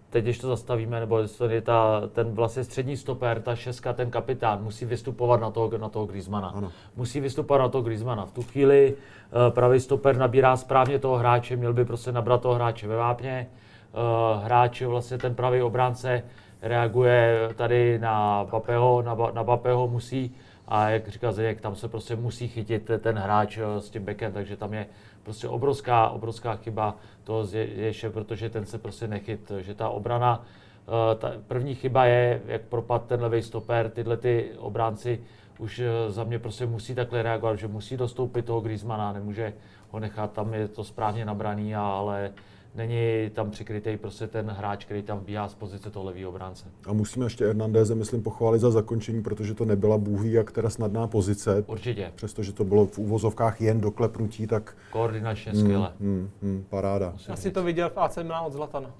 teď 0.09 0.23
když 0.23 0.39
to 0.39 0.47
zastavíme, 0.47 0.99
nebo 0.99 1.19
je 1.49 1.61
ta, 1.61 2.01
ten 2.13 2.31
vlastně 2.31 2.63
střední 2.63 2.97
stoper, 2.97 3.41
ta 3.41 3.55
šestka, 3.55 3.93
ten 3.93 4.11
kapitán, 4.11 4.63
musí 4.63 4.85
vystupovat 4.85 5.41
na 5.41 5.51
toho, 5.51 5.77
na 5.77 5.89
toho 5.89 6.05
Griezmana. 6.05 6.47
Ano. 6.47 6.71
Musí 6.95 7.19
vystupovat 7.19 7.61
na 7.61 7.69
toho 7.69 7.81
Griezmana. 7.81 8.25
V 8.25 8.31
tu 8.31 8.43
chvíli 8.43 8.93
eh, 8.93 9.51
pravý 9.51 9.79
stoper 9.79 10.17
nabírá 10.17 10.57
správně 10.57 10.99
toho 10.99 11.17
hráče, 11.17 11.55
měl 11.55 11.73
by 11.73 11.85
prostě 11.85 12.11
nabrat 12.11 12.41
toho 12.41 12.55
hráče 12.55 12.87
ve 12.87 12.95
vápně. 12.95 13.47
Eh, 13.93 14.45
Hráč, 14.45 14.81
vlastně 14.81 15.17
ten 15.17 15.35
pravý 15.35 15.61
obránce, 15.61 16.23
reaguje 16.61 17.49
tady 17.55 17.99
na 17.99 18.45
Papeho, 18.45 19.01
na, 19.01 19.15
Ba- 19.15 19.31
na 19.31 19.43
Papeho 19.43 19.87
musí 19.87 20.35
a 20.67 20.89
jak 20.89 21.07
říká 21.07 21.31
Zdeněk, 21.31 21.61
tam 21.61 21.75
se 21.75 21.87
prostě 21.87 22.15
musí 22.15 22.47
chytit 22.47 22.91
ten 22.99 23.17
hráč 23.17 23.57
eh, 23.57 23.81
s 23.81 23.89
tím 23.89 24.05
bekem, 24.05 24.33
takže 24.33 24.57
tam 24.57 24.73
je 24.73 24.85
prostě 25.23 25.47
obrovská, 25.47 26.09
obrovská 26.09 26.55
chyba 26.55 26.95
toho 27.23 27.45
Zješe, 27.45 28.09
protože 28.09 28.49
ten 28.49 28.65
se 28.65 28.77
prostě 28.77 29.07
nechyt, 29.07 29.51
že 29.59 29.75
ta 29.75 29.89
obrana, 29.89 30.43
eh, 30.87 31.15
ta 31.15 31.31
první 31.47 31.75
chyba 31.75 32.05
je, 32.05 32.41
jak 32.45 32.61
propad 32.61 33.05
ten 33.05 33.21
levý 33.21 33.41
stoper, 33.41 33.89
tyhle 33.89 34.17
ty 34.17 34.51
obránci 34.57 35.19
už 35.59 35.79
eh, 35.79 36.11
za 36.11 36.23
mě 36.23 36.39
prostě 36.39 36.65
musí 36.65 36.95
takhle 36.95 37.23
reagovat, 37.23 37.55
že 37.55 37.67
musí 37.67 37.97
dostoupit 37.97 38.45
toho 38.45 38.61
Griezmana, 38.61 39.13
nemůže 39.13 39.53
ho 39.91 39.99
nechat, 39.99 40.31
tam 40.31 40.53
je 40.53 40.67
to 40.67 40.83
správně 40.83 41.25
nabraný, 41.25 41.75
ale 41.75 42.31
není 42.75 43.29
tam 43.33 43.51
přikrytý 43.51 43.97
prostě 43.97 44.27
ten 44.27 44.49
hráč, 44.49 44.85
který 44.85 45.01
tam 45.01 45.19
bíhá 45.19 45.47
z 45.47 45.53
pozice 45.55 45.89
toho 45.89 46.05
levého 46.05 46.29
obránce. 46.29 46.65
A 46.85 46.93
musíme 46.93 47.25
ještě 47.25 47.45
Hernandéze, 47.45 47.95
myslím, 47.95 48.23
pochválit 48.23 48.59
za 48.59 48.71
zakončení, 48.71 49.23
protože 49.23 49.53
to 49.53 49.65
nebyla 49.65 49.97
bůhví 49.97 50.31
jak 50.31 50.51
teda 50.51 50.69
snadná 50.69 51.07
pozice. 51.07 51.63
Určitě, 51.67 52.11
Přestože 52.15 52.53
to 52.53 52.63
bylo 52.63 52.85
v 52.85 52.97
úvozovkách 52.97 53.61
jen 53.61 53.81
doklepnutí, 53.81 54.47
tak 54.47 54.75
koordinačně 54.91 55.55
skvěle. 55.55 55.91
hmm, 55.99 56.29
hmm, 56.41 56.65
paráda. 56.69 57.13
Asi 57.29 57.51
to 57.51 57.63
viděl 57.63 57.89
v 57.89 57.97
AC 57.97 58.17
Milan 58.17 58.45
od 58.45 58.53
Zlatana. 58.53 58.91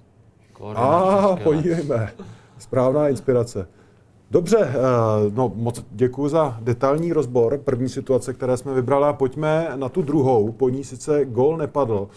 A 0.74 1.22
skvěle. 1.22 1.44
podívejme. 1.44 2.12
Správná 2.58 3.08
inspirace. 3.08 3.68
Dobře, 4.30 4.58
eh, 4.60 4.74
no 5.34 5.52
moc 5.54 5.84
děkuji 5.90 6.28
za 6.28 6.58
detailní 6.60 7.12
rozbor 7.12 7.58
první 7.58 7.88
situace, 7.88 8.34
které 8.34 8.56
jsme 8.56 8.74
vybrali 8.74 9.04
a 9.04 9.12
pojďme 9.12 9.68
na 9.76 9.88
tu 9.88 10.02
druhou. 10.02 10.52
Po 10.52 10.68
ní 10.68 10.84
sice 10.84 11.24
gól 11.24 11.56
nepadl. 11.56 12.08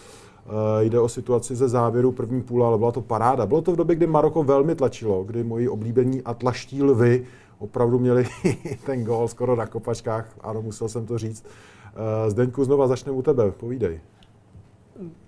Eh, 0.46 0.84
Jde 0.84 1.00
o 1.00 1.08
situaci 1.08 1.56
ze 1.56 1.68
závěru 1.68 2.12
první 2.12 2.42
půle, 2.42 2.66
ale 2.66 2.78
byla 2.78 2.92
to 2.92 3.00
paráda. 3.00 3.46
Bylo 3.46 3.62
to 3.62 3.72
v 3.72 3.76
době, 3.76 3.96
kdy 3.96 4.06
Maroko 4.06 4.42
velmi 4.42 4.74
tlačilo, 4.74 5.24
kdy 5.24 5.44
moji 5.44 5.68
oblíbení 5.68 6.22
atlaští 6.22 6.82
lvy 6.82 7.26
opravdu 7.58 7.98
měli 7.98 8.26
ten 8.86 9.04
gól 9.04 9.28
skoro 9.28 9.56
na 9.56 9.66
kopačkách. 9.66 10.28
Ano, 10.40 10.62
musel 10.62 10.88
jsem 10.88 11.06
to 11.06 11.18
říct. 11.18 11.46
Eh, 11.46 12.30
Zdeňku, 12.30 12.64
znova 12.64 12.86
začneme 12.86 13.18
u 13.18 13.22
tebe. 13.22 13.50
Povídej. 13.50 14.00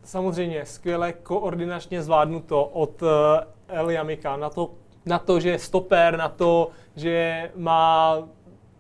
Samozřejmě 0.03 0.67
skvěle 0.67 1.13
koordinačně 1.13 2.03
zvládnuto 2.03 2.65
od 2.65 3.03
eh, 3.03 3.47
El 3.69 3.91
Jamika 3.91 4.37
na 4.37 4.51
to, 4.51 4.71
na 5.07 5.19
to, 5.19 5.41
že 5.41 5.49
je 5.49 5.59
stoper, 5.59 6.19
na 6.19 6.29
to, 6.29 6.71
že 6.97 7.51
má 7.57 8.19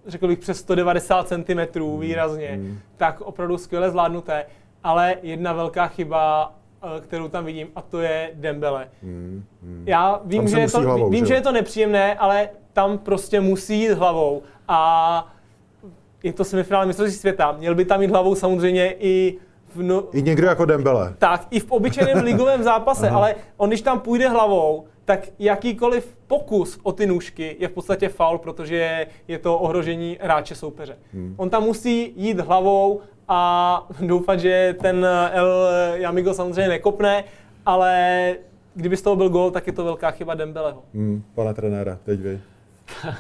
řekl 0.07 0.29
bych 0.29 0.39
přes 0.39 0.59
190 0.59 1.29
cm 1.29 1.99
výrazně, 1.99 2.61
tak 2.97 3.21
opravdu 3.21 3.59
skvěle 3.59 3.91
zvládnuté. 3.91 4.47
Ale 4.87 5.17
jedna 5.23 5.53
velká 5.53 5.87
chyba, 5.89 6.55
eh, 6.97 7.01
kterou 7.01 7.29
tam 7.29 7.45
vidím, 7.45 7.69
a 7.77 7.83
to 7.83 8.01
je 8.01 8.31
Dembele. 8.35 8.89
Já 9.85 10.21
vím, 10.25 10.41
Tam 10.41 10.49
se 10.49 10.57
že, 10.57 10.61
je 10.61 10.71
to, 10.71 10.81
hlavou, 10.81 11.11
vím 11.11 11.25
že 11.25 11.29
že 11.29 11.35
je 11.35 11.41
to 11.41 11.53
nepříjemné, 11.53 12.15
ale 12.15 12.49
tam 12.73 12.99
prostě 12.99 13.41
musí 13.41 13.81
jít 13.81 13.93
hlavou. 13.93 14.43
A 14.69 15.33
je 16.23 16.33
to 16.33 16.45
semifinále 16.45 16.87
mistrovství 16.87 17.19
světa. 17.19 17.53
Měl 17.59 17.75
by 17.75 17.85
tam 17.85 18.03
jít 18.03 18.11
hlavou 18.11 18.35
samozřejmě 18.35 18.93
i 18.99 19.39
v 19.75 19.83
no, 19.83 20.05
I 20.13 20.23
někdo 20.23 20.47
jako 20.47 20.65
Dembele. 20.65 21.15
tak 21.19 21.47
i 21.51 21.61
v 21.61 21.71
obyčejném 21.73 22.19
ligovém 22.25 22.63
zápase, 22.63 23.11
ale 23.11 23.35
on 23.57 23.69
když 23.71 23.81
tam 23.83 24.01
půjde 24.01 24.29
hlavou, 24.29 24.85
tak 25.05 25.21
jakýkoliv 25.39 26.19
pokus 26.27 26.79
o 26.83 26.93
ty 26.93 27.07
nůžky 27.07 27.57
je 27.59 27.69
v 27.69 27.73
podstatě 27.73 28.09
faul, 28.09 28.39
protože 28.39 29.07
je 29.29 29.39
to 29.39 29.59
ohrožení 29.59 30.19
hráče 30.21 30.55
soupeře. 30.55 30.97
On 31.37 31.51
tam 31.51 31.63
musí 31.63 32.13
jít 32.17 32.41
hlavou 32.41 33.01
a 33.29 33.87
doufat, 34.01 34.41
že 34.41 34.77
ten 34.83 35.07
El 35.33 35.69
Jamigo 35.95 36.35
samozřejmě 36.35 36.69
nekopne, 36.69 37.25
ale 37.67 38.35
kdyby 38.75 38.97
z 38.97 39.03
toho 39.03 39.17
byl 39.17 39.29
gol, 39.29 39.51
tak 39.51 39.67
je 39.67 39.73
to 39.73 39.85
velká 39.85 40.11
chyba 40.11 40.35
Dembeleho. 40.35 40.83
Hmm, 40.95 41.23
pane 41.35 41.55
trenére, 41.55 41.99
teď 42.05 42.21
vy. 42.21 42.41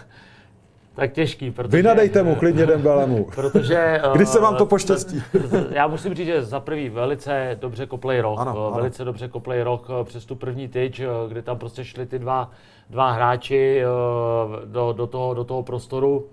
Tak 0.96 1.12
těžký, 1.12 1.50
protože... 1.50 1.76
Vy 1.76 1.82
nadejte 1.82 2.22
mu 2.22 2.34
klidně 2.34 2.66
Dembelemu. 2.66 3.24
Protože... 3.34 4.00
Kdy 4.14 4.26
se 4.26 4.38
eh, 4.38 4.40
vám 4.40 4.56
to 4.56 4.66
poštěstí? 4.66 5.22
Já 5.70 5.86
musím 5.86 6.14
říct, 6.14 6.26
že 6.26 6.42
za 6.42 6.60
první 6.60 6.88
velice 6.88 7.56
dobře 7.60 7.86
koplej 7.86 8.20
rok. 8.20 8.38
Ano, 8.40 8.54
eh, 8.56 8.66
ano. 8.66 8.76
Velice 8.76 9.04
dobře 9.04 9.28
koplej 9.28 9.62
rok 9.62 9.88
eh, 9.90 10.04
přes 10.04 10.24
tu 10.24 10.34
první 10.34 10.68
tyč, 10.68 11.00
eh, 11.00 11.06
kdy 11.28 11.42
tam 11.42 11.58
prostě 11.58 11.84
šli 11.84 12.06
ty 12.06 12.18
dva, 12.18 12.50
dva 12.90 13.10
hráči 13.10 13.80
eh, 13.80 13.86
do, 14.66 14.92
do, 14.92 15.06
toho, 15.06 15.34
do 15.34 15.44
toho 15.44 15.62
prostoru. 15.62 16.26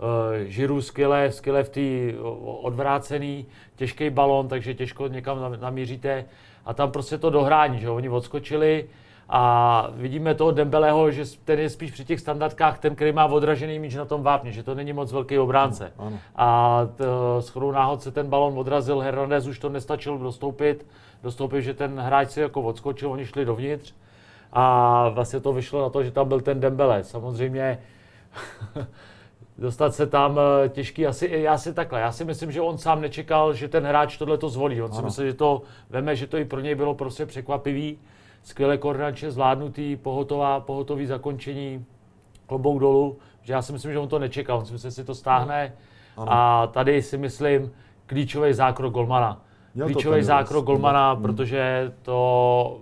Eh, 0.00 0.44
Žiru 0.44 0.82
skvěle, 0.82 1.30
skvěle 1.30 1.62
v 1.62 1.68
té 1.68 2.18
odvrácený, 2.62 3.46
těžký 3.76 4.10
balon, 4.10 4.48
takže 4.48 4.74
těžko 4.74 5.08
někam 5.08 5.40
nam- 5.40 5.60
namíříte. 5.60 6.24
A 6.64 6.74
tam 6.74 6.90
prostě 6.90 7.18
to 7.18 7.30
dohrání, 7.30 7.80
že 7.80 7.90
oni 7.90 8.08
odskočili 8.08 8.88
a 9.28 9.88
vidíme 9.92 10.34
toho 10.34 10.50
Dembeleho, 10.50 11.10
že 11.10 11.24
ten 11.44 11.58
je 11.58 11.70
spíš 11.70 11.90
při 11.90 12.04
těch 12.04 12.20
standardkách 12.20 12.78
ten, 12.78 12.94
který 12.94 13.12
má 13.12 13.24
odražený 13.24 13.78
míč 13.78 13.94
na 13.94 14.04
tom 14.04 14.22
vápně, 14.22 14.52
že 14.52 14.62
to 14.62 14.74
není 14.74 14.92
moc 14.92 15.12
velký 15.12 15.38
obránce. 15.38 15.92
Ano. 15.98 16.18
A 16.36 16.80
t, 16.96 17.04
s 17.40 17.48
chodou 17.48 17.70
náhod 17.70 18.02
se 18.02 18.10
ten 18.10 18.26
balon 18.26 18.58
odrazil, 18.58 19.00
Hernandez 19.00 19.46
už 19.46 19.58
to 19.58 19.68
nestačil 19.68 20.18
dostoupit, 20.18 20.86
dostoupit, 21.22 21.62
že 21.62 21.74
ten 21.74 22.00
hráč 22.00 22.30
si 22.30 22.40
jako 22.40 22.62
odskočil, 22.62 23.12
oni 23.12 23.26
šli 23.26 23.44
dovnitř 23.44 23.94
a 24.52 25.08
vlastně 25.08 25.40
to 25.40 25.52
vyšlo 25.52 25.82
na 25.82 25.90
to, 25.90 26.04
že 26.04 26.10
tam 26.10 26.28
byl 26.28 26.40
ten 26.40 26.60
Dembele. 26.60 27.04
Samozřejmě 27.04 27.78
dostat 29.58 29.94
se 29.94 30.06
tam 30.06 30.38
eh, 30.64 30.68
těžký, 30.68 31.06
asi, 31.06 31.28
já 31.32 31.58
si 31.58 31.74
takhle, 31.74 32.00
já 32.00 32.12
si 32.12 32.24
myslím, 32.24 32.52
že 32.52 32.60
on 32.60 32.78
sám 32.78 33.00
nečekal, 33.00 33.54
že 33.54 33.68
ten 33.68 33.84
hráč 33.86 34.16
tohle 34.18 34.38
to 34.38 34.48
zvolí. 34.48 34.82
On 34.82 34.92
si 34.92 34.98
Ano. 34.98 35.04
myslel, 35.06 35.26
že 35.26 35.34
to 35.34 35.62
veme, 35.90 36.16
že 36.16 36.26
to 36.26 36.36
i 36.36 36.44
pro 36.44 36.60
něj 36.60 36.74
bylo 36.74 36.94
prostě 36.94 37.26
překvapivý, 37.26 37.98
skvěle 38.42 38.78
koordinačně 38.78 39.30
zvládnutý, 39.30 39.96
pohotová, 39.96 40.60
pohotový 40.60 41.06
zakončení, 41.06 41.84
klobouk 42.46 42.80
dolů, 42.80 43.18
že 43.42 43.52
já 43.52 43.62
si 43.62 43.72
myslím, 43.72 43.92
že 43.92 43.98
on 43.98 44.08
to 44.08 44.18
nečekal, 44.18 44.58
on 44.58 44.66
si 44.66 44.72
myslel, 44.72 44.90
že 44.90 44.94
si 44.94 45.04
to 45.04 45.14
stáhne 45.14 45.72
a 46.16 46.66
tady 46.66 47.02
si 47.02 47.18
myslím 47.18 47.72
klíčový 48.06 48.52
zákrok 48.52 48.92
Golmana. 48.92 49.40
Měl 49.74 49.86
Klíčový 49.86 50.22
zákrok. 50.22 50.64
Golmana, 50.64 51.12
Hmm. 51.12 51.22
protože 51.22 51.92
to 52.02 52.78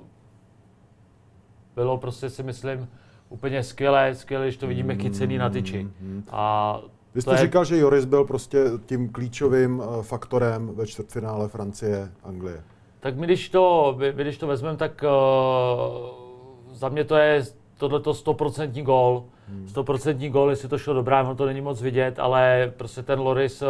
bylo 1.75 1.99
prostě 1.99 2.31
si 2.31 2.43
myslím 2.43 2.89
úplně 3.33 3.63
skvělé, 3.63 4.15
skvělé, 4.15 4.45
když 4.47 4.57
to 4.57 4.67
vidíme 4.67 4.95
chycený 4.97 5.39
na 5.39 5.51
tyči. 5.51 5.89
A 6.31 6.73
Hmm, 6.81 6.91
Vy 7.15 7.23
jste 7.23 7.33
je- 7.35 7.39
říkal, 7.39 7.65
že 7.65 7.79
Joris 7.79 8.05
byl 8.05 8.25
prostě 8.25 8.65
tím 8.87 9.09
klíčovým 9.09 9.83
eh, 9.85 10.03
faktorem 10.03 10.71
ve 10.75 10.87
čtvrtfinále 10.87 11.49
Francie, 11.49 12.09
Anglie. 12.25 12.63
Tak 13.01 13.17
my 13.17 13.27
když 13.27 13.49
to, 13.49 13.95
my, 13.99 14.13
když 14.13 14.39
to 14.39 14.47
vezmeme, 14.47 14.77
tak 14.77 15.05
uh, 15.05 16.75
za 16.75 16.89
mě 16.89 17.05
to 17.05 17.17
je 17.17 17.43
tohleto 17.79 18.15
stoprocentní 18.15 18.83
gól. 18.83 19.25
Stoprocentní 19.67 20.29
gól, 20.31 20.51
jestli 20.51 20.69
to 20.69 20.79
šlo 20.79 20.95
do 20.95 21.03
brány, 21.03 21.27
ono 21.29 21.37
to 21.37 21.47
není 21.47 21.61
moc 21.61 21.83
vidět, 21.83 22.19
ale 22.19 22.73
prostě 22.77 23.03
ten 23.03 23.21
Loris 23.21 23.63
uh, 23.63 23.69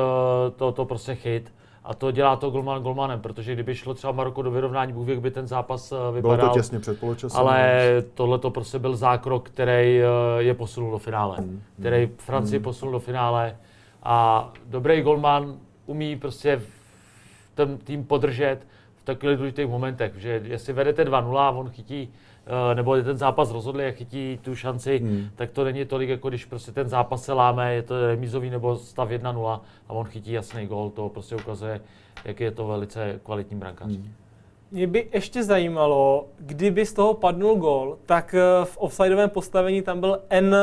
to, 0.56 0.72
to 0.72 0.84
prostě 0.84 1.14
chyt. 1.14 1.52
A 1.84 1.94
to 1.94 2.10
dělá 2.10 2.36
to 2.36 2.50
golman 2.50 2.82
golmanem, 2.82 3.20
protože 3.20 3.52
kdyby 3.52 3.74
šlo 3.74 3.94
třeba 3.94 4.12
Maroko 4.12 4.42
do 4.42 4.50
vyrovnání, 4.50 4.92
Bůh 4.92 5.08
by 5.08 5.30
ten 5.30 5.46
zápas 5.46 5.92
uh, 5.92 5.98
Bylo 5.98 6.12
vypadal. 6.12 6.48
to 6.48 6.54
těsně 6.54 6.80
před 6.80 7.00
poločasem. 7.00 7.40
Ale 7.40 7.84
tohle 8.14 8.38
to 8.38 8.50
prostě 8.50 8.78
byl 8.78 8.96
zákrok, 8.96 9.48
který 9.48 10.00
eh, 10.00 10.04
je 10.38 10.54
posunul 10.54 10.90
do 10.90 10.98
finále. 10.98 11.36
Který 11.80 12.10
Francii 12.16 12.60
posunul 12.60 12.92
do 12.92 13.00
finále. 13.00 13.56
A 14.02 14.48
dobrý 14.66 15.02
golman 15.02 15.56
umí 15.86 16.16
prostě 16.16 16.62
ten 17.54 17.78
tým 17.78 18.04
podržet 18.04 18.58
v 18.96 19.04
takových 19.04 19.36
důležitých 19.36 19.66
momentech, 19.66 20.12
že 20.16 20.40
jestli 20.44 20.72
vedete 20.72 21.04
2-0 21.04 21.38
a 21.38 21.50
on 21.50 21.70
chytí, 21.70 22.08
eh, 22.12 22.31
nebo 22.74 22.96
je 22.96 23.02
ten 23.02 23.16
zápas 23.16 23.50
rozhodli 23.50 23.86
a 23.86 23.90
chytí 23.92 24.38
tu 24.42 24.56
šanci, 24.56 24.98
Hmm. 24.98 25.28
tak 25.36 25.50
to 25.50 25.64
není 25.64 25.84
tolik, 25.84 26.08
jako 26.08 26.28
když 26.28 26.44
prostě 26.44 26.72
ten 26.72 26.88
zápas 26.88 27.24
se 27.24 27.32
láme, 27.32 27.74
je 27.74 27.82
to 27.82 28.06
remízový 28.06 28.50
nebo 28.50 28.76
stav 28.76 29.08
1-0 29.10 29.60
a 29.88 29.92
on 29.92 30.04
chytí 30.06 30.32
jasný 30.32 30.66
gól, 30.66 30.90
to 30.90 31.08
prostě 31.08 31.36
ukazuje, 31.36 31.80
jak 32.24 32.40
je 32.40 32.50
to 32.50 32.66
velice 32.66 33.20
kvalitní 33.24 33.56
brankář. 33.56 33.92
Mě 34.70 34.86
by 34.86 35.08
ještě 35.12 35.42
zajímalo, 35.44 36.26
kdyby 36.38 36.86
z 36.86 36.92
toho 36.92 37.14
padnul 37.14 37.54
gol, 37.56 37.98
tak 38.06 38.34
eh, 38.34 38.64
v 38.64 38.76
offsideovém 38.78 39.30
postavení 39.30 39.82
tam 39.82 40.00
byl 40.00 40.18
N. 40.30 40.56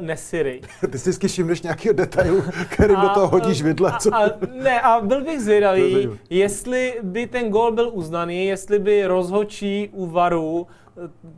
Nesiri. 0.00 0.60
Ty 0.90 0.98
si 0.98 1.10
vždycky 1.10 1.28
všimneš 1.28 1.62
nějakého 1.62 1.92
detailu, 1.94 2.42
kterým 2.70 3.00
do 3.00 3.08
toho 3.08 3.28
hodíš 3.28 3.62
vidle. 3.62 3.92
Co? 4.00 4.14
A, 4.14 4.18
a, 4.26 4.30
ne, 4.62 4.80
a 4.80 5.00
byl 5.00 5.24
bych 5.24 5.40
zvědavý, 5.40 6.08
jestli 6.30 6.94
by 7.02 7.26
ten 7.26 7.50
gol 7.50 7.72
byl 7.72 7.90
uznaný, 7.92 8.46
jestli 8.46 8.78
by 8.78 9.06
rozhočí 9.06 9.88
u 9.92 10.06
VARu 10.06 10.66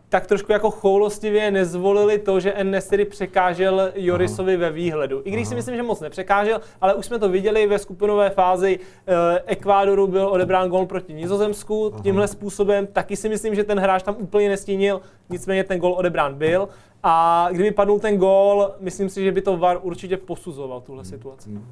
tak 0.08 0.26
trošku 0.26 0.52
jako 0.52 0.70
choulostivě 0.70 1.50
nezvolili 1.50 2.18
to, 2.18 2.40
že 2.40 2.52
N. 2.52 2.70
Nesiri 2.70 3.04
překážel 3.04 3.92
Jorisovi 3.94 4.54
Aha. 4.54 4.60
ve 4.60 4.70
výhledu. 4.70 5.22
I 5.24 5.30
když 5.30 5.46
Aha. 5.46 5.48
si 5.48 5.54
myslím, 5.54 5.76
že 5.76 5.82
moc 5.82 6.00
nepřekážel, 6.00 6.60
ale 6.80 6.94
už 6.94 7.06
jsme 7.06 7.18
to 7.18 7.28
viděli 7.28 7.66
ve 7.66 7.78
skupinové 7.78 8.30
fázi 8.30 8.78
eh, 9.06 9.42
Ekvádoru 9.46 10.06
byl 10.06 10.28
odebrán 10.28 10.68
gol 10.68 10.86
proti 10.86 11.14
Nizozemsku 11.14 11.90
Aha. 11.92 12.02
tímhle 12.02 12.28
způsobem. 12.28 12.86
Taky 12.86 13.16
si 13.16 13.28
myslím, 13.28 13.54
že 13.54 13.64
ten 13.64 13.78
hráč 13.78 14.02
tam 14.02 14.16
úplně 14.18 14.48
nestínil, 14.48 15.00
nicméně 15.28 15.64
ten 15.64 15.78
gol 15.78 15.92
odebrán 15.92 16.34
byl. 16.34 16.68
A 17.02 17.48
kdyby 17.50 17.70
padl 17.70 17.98
ten 17.98 18.18
gol, 18.18 18.70
myslím 18.80 19.08
si, 19.08 19.24
že 19.24 19.32
by 19.32 19.42
to 19.42 19.56
VAR 19.56 19.78
určitě 19.82 20.16
posuzoval 20.16 20.80
tuhle 20.80 21.02
hmm. 21.02 21.10
situaci. 21.10 21.50
Hmm. 21.50 21.66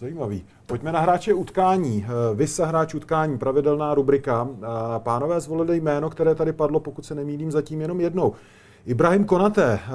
Zajímavý. 0.00 0.44
Pojďme 0.66 0.92
na 0.92 1.00
hráče 1.00 1.34
utkání. 1.34 2.06
Eh, 2.06 2.34
Vy 2.34 2.46
se 2.46 2.66
hráč 2.66 2.94
utkání, 2.94 3.38
pravidelná 3.38 3.94
rubrika. 3.94 4.48
Eh, 4.52 4.66
pánové 4.98 5.40
zvolili 5.40 5.76
jméno, 5.80 6.10
které 6.10 6.34
tady 6.34 6.52
padlo, 6.52 6.80
pokud 6.80 7.04
se 7.04 7.14
nemýlím, 7.14 7.50
zatím 7.50 7.80
jenom 7.80 8.00
jednou. 8.00 8.32
Ibrahim 8.86 9.24
Konate. 9.24 9.72
Eh, 9.72 9.90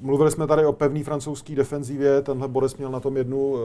mluvili 0.00 0.30
jsme 0.30 0.46
tady 0.46 0.66
o 0.66 0.72
pevný 0.72 1.02
francouzský 1.04 1.54
defenzivě, 1.54 2.22
tenhle 2.22 2.48
Boris 2.48 2.76
měl 2.76 2.90
na 2.90 3.00
tom 3.00 3.16
jednu 3.16 3.56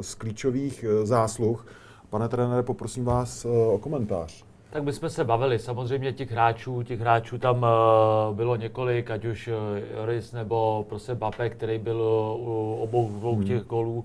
z 0.00 0.14
klíčových 0.14 0.84
zásluh. 1.02 1.66
Pane 2.10 2.28
trenére, 2.28 2.62
poprosím 2.62 3.04
vás 3.04 3.44
o 3.44 3.78
komentář. 3.78 4.47
Tak 4.70 4.82
my 4.82 4.92
jsme 4.92 5.10
se 5.10 5.24
bavili, 5.24 5.58
samozřejmě 5.58 6.12
těch 6.12 6.30
hráčů, 6.30 6.82
těch 6.82 7.00
hráčů 7.00 7.38
tam 7.38 7.66
bylo 8.32 8.56
několik, 8.56 9.10
ať 9.10 9.24
už 9.24 9.50
Joris 9.96 10.32
nebo 10.32 10.86
prostě 10.88 11.14
Bape, 11.14 11.50
který 11.50 11.78
byl 11.78 12.00
u 12.38 12.78
obou 12.82 13.08
dvou 13.08 13.34
hmm. 13.34 13.44
těch 13.44 13.62
golů. 13.62 14.04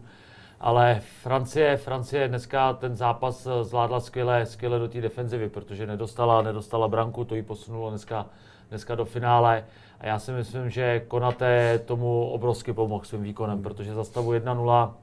Ale 0.59 1.01
Francie, 1.21 1.77
Francie 1.77 2.27
dneska 2.27 2.73
ten 2.73 2.95
zápas 2.95 3.47
zvládla 3.61 3.99
skvěle, 3.99 4.45
skvěle 4.45 4.79
do 4.79 4.87
té 4.87 5.01
defenzivy, 5.01 5.49
protože 5.49 5.87
nedostala, 5.87 6.41
nedostala 6.41 6.87
branku, 6.87 7.25
to 7.25 7.35
ji 7.35 7.43
posunulo 7.43 7.89
dneska, 7.89 8.25
dneska 8.69 8.95
do 8.95 9.05
finále. 9.05 9.65
A 9.99 10.07
já 10.07 10.19
si 10.19 10.31
myslím, 10.31 10.69
že 10.69 10.99
Konate 11.07 11.79
tomu 11.79 12.29
obrovsky 12.29 12.73
pomohl 12.73 13.05
svým 13.05 13.23
výkonem, 13.23 13.63
protože 13.63 13.93
za 13.93 14.03
stavu 14.03 14.33
1-0 14.33 14.93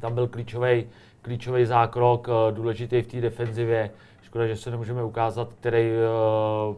tam 0.00 0.14
byl 0.14 0.28
klíčový 0.28 0.86
klíčový 1.26 1.66
zákrok, 1.66 2.28
eh, 2.28 2.52
důležitý 2.52 3.02
v 3.02 3.06
té 3.06 3.20
defenzivě. 3.20 3.90
Škoda, 4.26 4.46
že 4.46 4.56
se 4.56 4.70
nemůžeme 4.70 5.04
ukázat, 5.04 5.54
který 5.54 5.90
eh, 5.90 6.00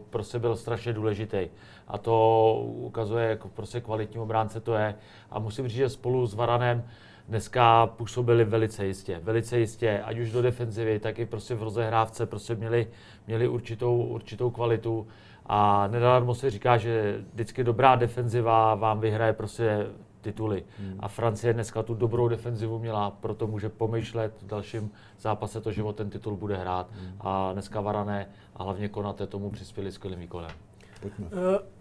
prostě 0.09 0.39
byl 0.39 0.55
strašně 0.55 0.93
důležitý. 0.93 1.47
A 1.87 1.97
to 1.97 2.55
ukazuje, 2.65 3.29
jako 3.29 3.47
prostě 3.47 3.81
kvalitní 3.81 4.19
obránce 4.19 4.59
to 4.59 4.73
je. 4.75 4.95
A 5.31 5.39
musím 5.39 5.67
říct, 5.67 5.77
že 5.77 5.89
spolu 5.89 6.25
s 6.27 6.33
Varanem 6.33 6.83
dneska 7.27 7.87
působili 7.87 8.45
velice 8.45 8.85
jistě, 8.85 9.19
velice 9.23 9.59
jistě, 9.59 10.01
ať 10.05 10.17
už 10.17 10.31
do 10.31 10.41
defenzivy, 10.41 10.99
tak 10.99 11.19
i 11.19 11.25
prostě 11.25 11.55
v 11.55 11.63
rozehrávce 11.63 12.25
prostě 12.25 12.55
měli, 12.55 12.87
měli 13.27 13.47
určitou, 13.47 13.97
určitou 13.97 14.49
kvalitu 14.49 15.07
a 15.45 15.87
nedarmo 15.87 16.35
se 16.35 16.49
říká, 16.49 16.77
že 16.77 17.23
vždycky 17.33 17.63
dobrá 17.63 17.95
defenziva 17.95 18.75
vám 18.75 18.99
vyhraje 18.99 19.33
prostě 19.33 19.87
tituly. 20.21 20.63
Hmm. 20.79 20.97
A 20.99 21.07
Francie 21.07 21.53
dneska 21.53 21.83
tu 21.83 21.93
dobrou 21.93 22.27
defenzivu 22.27 22.79
měla, 22.79 23.11
proto 23.11 23.47
může 23.47 23.69
pomýšlet 23.69 24.33
v 24.41 24.47
dalším 24.47 24.91
zápase 25.19 25.61
to, 25.61 25.71
že 25.71 25.83
o 25.83 25.93
ten 25.93 26.09
titul 26.09 26.35
bude 26.35 26.57
hrát. 26.57 26.87
Hmm. 26.91 27.13
A 27.19 27.53
dneska 27.53 27.81
Varané 27.81 28.29
a 28.55 28.63
hlavně 28.63 28.89
Konate 28.89 29.27
tomu 29.27 29.49
přispěli 29.49 29.91
skvělým 29.91 30.19
výkonem. 30.19 30.51
Pojďme. 31.01 31.25
Uh, 31.25 31.31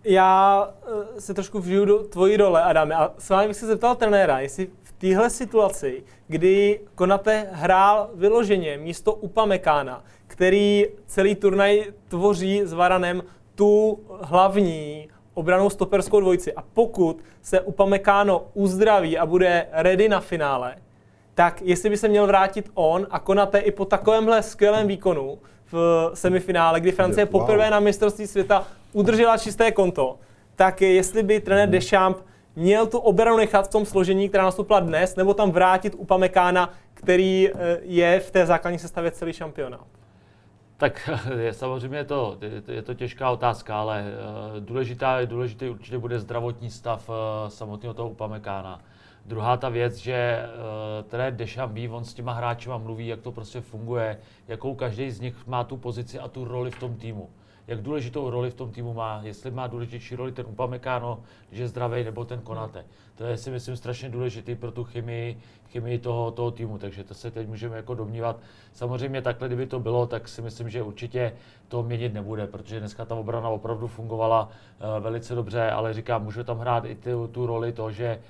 já 0.05 0.65
uh, 0.67 1.19
se 1.19 1.35
trošku 1.35 1.59
vžiju 1.59 1.85
do 1.85 1.99
tvojí 1.99 2.37
role, 2.37 2.63
Adame, 2.63 2.95
a 2.95 3.15
s 3.19 3.31
vámi 3.31 3.49
bych 3.49 3.57
se 3.57 3.67
zeptal 3.67 3.95
trenéra, 3.95 4.41
jestli 4.41 4.71
téhle 4.99 5.31
situaci, 5.31 6.05
kdy 6.29 6.81
Konate 6.95 7.49
hrál 7.53 8.11
vyloženě 8.15 8.77
místo 8.77 9.15
Upamekána, 9.15 10.05
který 10.27 10.87
celý 11.07 11.35
turnaj 11.35 11.85
tvoří 12.09 12.63
s 12.65 12.73
Varanem 12.73 13.23
tu 13.55 14.01
hlavní 14.21 15.09
obranou 15.39 15.71
stoperskou 15.71 16.21
dvojici. 16.21 16.53
A 16.55 16.63
pokud 16.75 17.23
se 17.43 17.61
Upamekáno 17.61 18.47
uzdraví 18.55 19.19
a 19.19 19.27
bude 19.27 19.67
ready 19.73 20.09
na 20.09 20.21
finále, 20.21 20.77
tak 21.35 21.63
jestli 21.63 21.91
by 21.91 21.97
se 21.97 22.09
měl 22.09 22.27
vrátit 22.27 22.71
on 22.75 23.07
a 23.11 23.19
Konate 23.19 23.59
i 23.59 23.71
po 23.71 23.85
takovémhle 23.85 24.43
skvělém 24.43 24.87
výkonu 24.89 25.39
v 25.73 26.11
semifinále, 26.15 26.81
kdy 26.81 26.93
Francie 26.93 27.27
poprvé 27.27 27.71
na 27.71 27.81
mistrovství 27.81 28.27
světa 28.27 28.67
udržela 28.93 29.39
čisté 29.39 29.73
konto, 29.73 30.19
tak 30.57 30.83
jestli 30.83 31.23
by 31.23 31.41
trenér 31.41 31.69
Deschamps 31.69 32.21
měl 32.57 32.87
tu 32.87 32.99
obranu 32.99 33.37
nechat 33.37 33.69
v 33.69 33.71
tom 33.71 33.87
složení, 33.87 34.29
která 34.29 34.45
nastupila 34.45 34.81
dnes, 34.81 35.17
nebo 35.17 35.35
tam 35.35 35.51
vrátit 35.51 35.95
Upamekána, 35.97 36.73
který 36.95 37.49
eh, 37.49 37.79
je 37.83 38.21
v 38.21 38.31
té 38.31 38.47
základní 38.47 38.79
sestavě 38.79 39.11
celý 39.11 39.33
šampionát? 39.33 39.87
Tak 40.79 41.11
je, 41.39 41.53
samozřejmě 41.53 42.05
to, 42.05 42.39
je, 42.41 42.75
je 42.75 42.83
to 42.83 42.95
těžká 42.95 43.31
otázka, 43.31 43.81
ale 43.81 44.05
uh, 44.05 44.61
důležitá, 44.61 45.25
důležitý 45.25 45.69
určitě 45.69 45.99
bude 45.99 46.21
zdravotní 46.21 46.71
stav 46.71 47.09
uh, 47.09 47.15
samotného 47.49 47.95
toho 47.95 48.11
Upamekána. 48.11 48.81
Druhá 49.27 49.57
ta 49.57 49.69
věc, 49.69 49.97
že 49.97 50.43
uh, 50.43 51.11
trenér 51.11 51.37
Dešam 51.37 51.75
ví, 51.75 51.89
on 51.89 52.05
s 52.05 52.15
těma 52.15 52.33
hráčima 52.33 52.79
mluví, 52.79 53.07
jak 53.07 53.21
to 53.21 53.33
prostě 53.33 53.61
funguje, 53.61 54.19
jakou 54.49 54.75
každý 54.75 55.11
z 55.11 55.21
nich 55.21 55.47
má 55.47 55.65
tu 55.65 55.77
pozici 55.77 56.19
a 56.19 56.29
tu 56.29 56.45
roli 56.45 56.71
v 56.71 56.81
tom 56.81 56.95
týmu 56.95 57.29
jak 57.69 57.83
důležitou 57.83 58.31
roli 58.31 58.51
v 58.51 58.55
tom 58.55 58.71
týmu 58.71 58.95
má, 58.95 59.21
jestli 59.23 59.51
má 59.51 59.67
důležitější 59.67 60.17
roli 60.17 60.33
ten 60.33 60.47
Upamecano, 60.49 61.21
že 61.53 61.63
je 61.63 61.69
zdravý, 61.69 62.05
nebo 62.05 62.25
ten 62.25 62.41
Konate. 62.41 62.85
To 63.15 63.25
je 63.25 63.37
si 63.37 63.51
myslím 63.51 63.77
strašně 63.77 64.09
důležitý 64.09 64.55
pro 64.55 64.73
tu 64.73 64.85
chemii, 64.85 65.39
chemii 65.73 65.99
toho, 65.99 66.31
toho 66.31 66.51
týmu, 66.51 66.79
takže 66.79 67.05
to 67.05 67.15
se 67.15 67.31
teď 67.31 67.49
můžeme 67.49 67.77
jako 67.77 67.95
domnívat. 67.95 68.37
Samozřejmě 68.73 69.23
takhle, 69.23 69.49
kdyby 69.49 69.67
to 69.67 69.81
bylo, 69.81 70.07
tak 70.07 70.29
si 70.29 70.43
myslím, 70.43 70.71
že 70.71 70.83
určitě 70.83 71.33
to 71.69 71.83
měnit 71.83 72.15
nebude, 72.15 72.47
protože 72.47 72.81
dneska 72.81 73.05
ta 73.05 73.15
obrana 73.15 73.49
opravdu 73.49 73.87
fungovala 73.87 74.49
uh, 74.49 75.03
velice 75.03 75.35
dobře, 75.35 75.71
ale 75.71 75.95
říkám, 75.95 76.25
může 76.25 76.45
tam 76.45 76.59
hrát 76.59 76.85
i 76.85 76.95
tu, 76.95 77.27
tu 77.27 77.47
roli 77.47 77.73
to, 77.73 77.91
že 77.91 78.21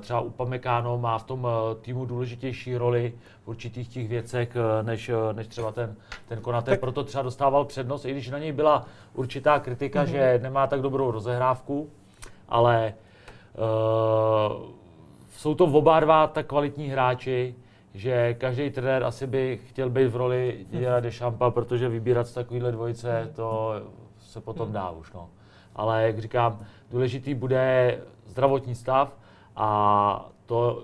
třeba 0.00 0.20
Upamecano 0.20 0.98
má 0.98 1.18
v 1.18 1.24
tom 1.24 1.46
eh, 1.46 1.74
týmu 1.74 2.04
důležitější 2.04 2.76
roli 2.76 3.12
v 3.44 3.48
určitých 3.48 3.88
těch 3.88 4.08
věcech, 4.08 4.56
eh, 4.56 4.82
než, 4.82 5.10
než 5.32 5.46
třeba 5.46 5.72
ten, 5.72 5.96
ten 6.28 6.40
Konate. 6.40 6.70
Tak... 6.70 6.80
Proto 6.80 7.04
třeba 7.04 7.22
dostával 7.22 7.64
přednost, 7.64 8.04
i 8.04 8.10
když 8.10 8.30
na 8.30 8.38
něj 8.38 8.52
byla 8.52 8.86
určitá 9.14 9.58
kritika, 9.58 10.04
mm-hmm. 10.04 10.10
že 10.10 10.40
nemá 10.42 10.66
tak 10.66 10.80
dobrou 10.80 11.10
rozehrávku, 11.10 11.90
ale 12.48 12.94
uh, 13.54 14.62
jsou 15.30 15.54
to 15.54 15.64
oba 15.64 16.00
dva 16.00 16.26
tak 16.26 16.46
kvalitní 16.46 16.88
hráči, 16.88 17.54
že 17.94 18.34
každý 18.34 18.70
trenér 18.70 19.04
asi 19.04 19.26
by 19.26 19.60
chtěl 19.68 19.90
být 19.90 20.06
v 20.06 20.16
roli 20.16 20.66
Didiera 20.70 21.00
Deschampa, 21.00 21.50
protože 21.50 21.88
vybírat 21.88 22.26
z 22.26 22.32
takovéhle 22.32 22.72
dvojice, 22.72 23.30
to 23.36 23.72
se 24.20 24.40
potom 24.40 24.72
dá 24.72 24.90
už. 24.90 25.12
No. 25.12 25.28
Ale 25.76 26.02
jak 26.02 26.18
říkám, 26.18 26.58
důležitý 26.90 27.34
bude 27.34 27.98
zdravotní 28.26 28.74
stav, 28.74 29.16
a 29.56 30.30
to, 30.46 30.82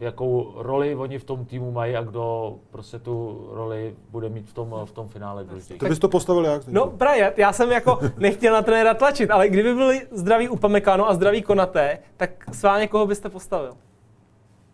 jakou 0.00 0.52
roli 0.56 0.94
oni 0.94 1.18
v 1.18 1.24
tom 1.24 1.44
týmu 1.44 1.70
mají 1.70 1.96
a 1.96 2.02
kdo 2.02 2.54
prostě 2.70 2.98
tu 2.98 3.46
roli 3.50 3.94
bude 4.10 4.28
mít 4.28 4.48
v 4.48 4.52
tom, 4.52 4.80
v 4.84 4.92
tom 4.92 5.08
finále 5.08 5.44
důležitý. 5.44 5.78
To 5.78 5.86
bys 5.86 5.98
to 5.98 6.08
postavil 6.08 6.44
jak? 6.44 6.62
No 6.68 6.86
právě, 6.86 7.34
já 7.36 7.52
jsem 7.52 7.72
jako 7.72 7.98
nechtěl 8.18 8.54
na 8.54 8.62
trenéra 8.62 8.94
tlačit, 8.94 9.30
ale 9.30 9.48
kdyby 9.48 9.74
byli 9.74 10.06
zdraví 10.10 10.48
Upamecano 10.48 11.08
a 11.08 11.14
zdraví 11.14 11.42
Konaté, 11.42 11.98
tak 12.16 12.30
s 12.52 12.62
vámi 12.62 12.88
koho 12.88 13.06
byste 13.06 13.28
postavil? 13.28 13.72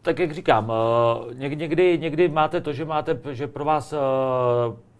Tak 0.02 0.18
jak 0.18 0.32
říkám, 0.32 0.72
eh, 1.30 1.34
někdy, 1.34 1.98
někdy 1.98 2.28
máte 2.28 2.60
to, 2.60 2.72
že 2.72 2.84
máte, 2.84 3.20
že 3.32 3.46
pro 3.46 3.64
vás 3.64 3.92
eh, 3.92 3.96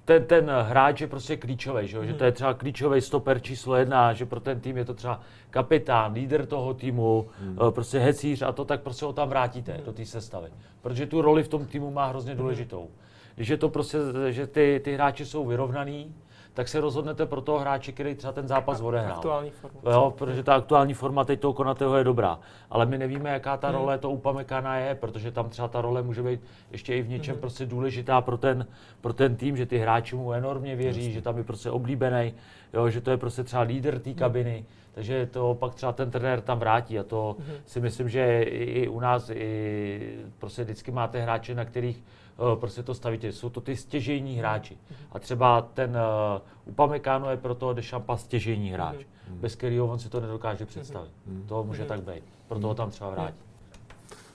ten, 0.09 0.25
ten 0.25 0.51
hráč 0.51 1.01
je 1.01 1.07
prostě 1.07 1.37
klíčový, 1.37 1.89
že, 1.89 1.99
hmm. 1.99 2.07
že 2.07 2.15
to 2.15 2.25
je 2.25 2.33
třeba 2.33 2.55
klíčový 2.55 3.01
stoper 3.01 3.41
číslo 3.41 3.77
jedna, 3.77 4.13
že 4.13 4.27
pro 4.27 4.41
ten 4.41 4.61
tým 4.61 4.77
je 4.77 4.85
to 4.85 4.95
třeba 4.95 5.21
kapitán, 5.51 6.13
líder 6.13 6.47
toho 6.47 6.75
týmu, 6.75 7.29
hmm. 7.41 7.59
prostě 7.71 7.99
hecíř 7.99 8.43
a 8.43 8.53
to 8.53 8.65
tak 8.65 8.83
prostě 8.83 9.05
ho 9.05 9.13
tam 9.13 9.29
vrátíte 9.29 9.73
hmm. 9.73 9.85
do 9.85 9.93
té 9.93 10.05
sestavy. 10.05 10.49
Protože 10.83 11.07
tu 11.07 11.23
roli 11.23 11.43
v 11.43 11.49
tom 11.49 11.67
týmu 11.67 11.91
má 11.91 12.07
hrozně 12.07 12.33
hmm. 12.33 12.41
důležitou. 12.41 12.89
Když 13.35 13.49
je 13.49 13.57
to 13.57 13.69
prostě, 13.69 13.99
že 14.29 14.47
ty, 14.47 14.81
ty 14.85 14.95
hráči 14.95 15.27
jsou 15.27 15.47
vyrovnaný, 15.47 16.15
tak 16.59 16.69
se 16.69 16.81
rozhodnete 16.81 17.27
pro 17.27 17.41
toho 17.41 17.59
hráče, 17.59 17.93
který 17.93 18.15
třeba 18.15 18.33
ten 18.33 18.49
zápas 18.49 18.81
odehrál. 18.81 19.17
Aktuální 19.17 19.51
forma. 19.51 19.93
Jo, 19.93 20.15
protože 20.19 20.43
ta 20.43 20.55
aktuální 20.55 20.95
forma 20.95 21.25
teď 21.25 21.41
toho 21.41 21.53
Konatého 21.53 21.97
je 21.97 22.05
dobrá. 22.05 22.39
Ale 22.71 22.87
my 22.87 22.99
nevíme, 22.99 23.31
jaká 23.31 23.57
ta 23.57 23.69
hmm. 23.69 23.77
role 23.77 23.99
to 23.99 24.11
Upamecana 24.11 24.77
je, 24.77 24.95
protože 24.95 25.31
tam 25.31 25.49
třeba 25.49 25.69
ta 25.69 25.81
role 25.81 26.03
může 26.03 26.23
být 26.23 26.41
ještě 26.71 26.97
i 26.97 27.03
v 27.03 27.09
něčem 27.09 27.35
hmm. 27.35 27.41
prostě 27.41 27.67
důležitá 27.67 28.21
pro 28.21 28.39
ten, 28.39 28.67
pro 29.01 29.13
ten 29.13 29.37
tým, 29.37 29.57
že 29.57 29.67
ty 29.67 29.79
hráči 29.79 30.17
mu 30.17 30.33
enormně 30.33 30.77
věří, 30.77 31.01
Jasně. 31.01 31.13
že 31.13 31.23
tam 31.23 31.39
je 31.39 31.45
prostě 31.45 31.71
oblíbený, 31.71 32.35
jo, 32.75 32.91
že 32.91 33.01
to 33.01 33.11
je 33.11 33.17
prostě 33.17 33.45
třeba 33.45 33.63
lídr 33.63 33.99
té 33.99 34.11
hmm. 34.11 34.19
kabiny. 34.19 34.65
Takže 34.93 35.27
to 35.27 35.55
pak 35.55 35.75
třeba 35.75 35.93
ten 35.93 36.11
trenér 36.11 36.41
tam 36.41 36.59
vrátí 36.59 36.99
a 36.99 37.03
to 37.03 37.37
mm-hmm. 37.39 37.61
si 37.67 37.81
myslím, 37.81 38.09
že 38.09 38.43
i 38.43 38.89
u 38.89 39.01
nás 39.01 39.31
i 39.31 40.19
prostě 40.39 40.65
vždycky 40.65 40.91
máte 40.91 41.21
hráče, 41.21 41.55
na 41.55 41.65
kterých 41.65 42.05
prostě 42.55 42.83
to 42.83 42.95
stavíte. 42.95 43.33
Jsou 43.33 43.51
to 43.51 43.61
ty 43.61 43.77
stěžejní 43.77 44.37
hráči. 44.37 44.79
A 45.13 45.19
třeba 45.19 45.63
ten 45.75 45.91
uh, 45.91 46.73
Upamecano 46.73 47.31
je 47.31 47.37
pro 47.37 47.55
toho 47.55 47.73
Dešampa 47.73 48.17
stěžejní 48.17 48.71
hráč, 48.71 48.97
bez 49.31 49.55
kterého 49.55 49.87
on 49.87 49.99
si 49.99 50.09
to 50.09 50.21
nedokáže 50.21 50.67
představit. 50.67 51.11
To 51.47 51.65
může 51.65 51.85
tak 51.85 52.01
být. 52.03 52.25
Proto 52.49 52.67
ho 52.67 52.75
tam 52.75 52.91
třeba 52.91 53.11
vrátí. 53.11 53.39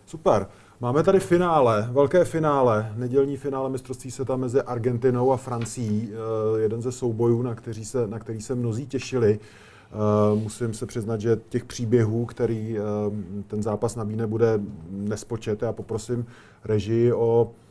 Super. 0.06 0.48
Máme 0.80 1.04
tady 1.04 1.20
finále, 1.20 1.90
velké 1.92 2.26
finále, 2.26 2.94
nedělní 2.96 3.38
finále 3.38 3.70
mistrovství 3.70 4.12
světa 4.12 4.36
mezi 4.36 4.62
Argentinou 4.62 5.32
a 5.32 5.38
Francií. 5.38 6.12
Eh, 6.12 6.62
jeden 6.62 6.82
ze 6.82 6.92
soubojů, 6.92 7.42
na, 7.42 7.56
kteří 7.56 7.86
se, 7.86 8.08
na 8.08 8.20
který 8.20 8.42
se 8.42 8.56
mnozí 8.56 8.88
těšili. 8.88 9.40
Eh, 9.94 10.36
Musím 10.36 10.74
se 10.74 10.86
přiznat, 10.86 11.22
že 11.22 11.40
těch 11.50 11.66
příběhů, 11.66 12.26
který 12.26 12.78
eh, 12.78 12.82
ten 13.48 13.64
zápas 13.64 13.96
nabídne, 13.96 14.28
bude 14.28 14.60
nespočet. 14.90 15.62
Já 15.62 15.72
poprosím 15.72 16.26
režii 16.66 17.14
o 17.14 17.52
eh, 17.52 17.63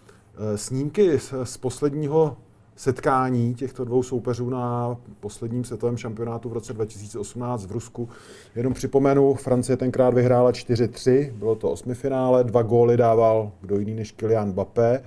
snímky 0.56 1.18
z, 1.44 1.56
posledního 1.56 2.36
setkání 2.76 3.54
těchto 3.54 3.84
dvou 3.84 4.02
soupeřů 4.02 4.50
na 4.50 4.96
posledním 5.20 5.64
světovém 5.64 5.96
šampionátu 5.96 6.48
v 6.48 6.52
roce 6.52 6.72
2018 6.72 7.66
v 7.66 7.72
Rusku. 7.72 8.08
Jenom 8.56 8.74
připomenu, 8.74 9.34
Francie 9.34 9.76
tenkrát 9.76 10.14
vyhrála 10.14 10.52
4-3, 10.52 11.32
bylo 11.32 11.54
to 11.54 11.70
osmifinále, 11.70 12.44
dva 12.44 12.62
góly 12.62 12.96
dával 12.96 13.52
kdo 13.60 13.78
jiný 13.78 13.94
než 13.94 14.12
Kylian 14.12 14.48
Mbappé. 14.48 15.04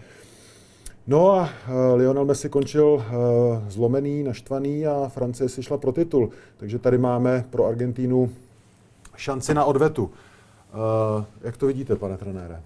No 1.07 1.31
a 1.31 1.41
uh, 1.41 1.49
Lionel 1.95 2.25
Messi 2.25 2.49
končil 2.49 2.85
uh, 2.85 3.03
zlomený, 3.67 4.23
naštvaný 4.23 4.87
a 4.87 5.09
Francie 5.09 5.49
si 5.49 5.63
šla 5.63 5.77
pro 5.77 5.91
titul. 5.91 6.29
Takže 6.57 6.79
tady 6.79 6.97
máme 6.97 7.45
pro 7.49 7.65
Argentínu 7.65 8.29
šanci 9.15 9.53
na 9.53 9.65
odvetu. 9.65 10.09
Jak 11.41 11.57
to 11.57 11.67
vidíte, 11.67 11.95
pane 11.95 12.17
trenére? 12.17 12.61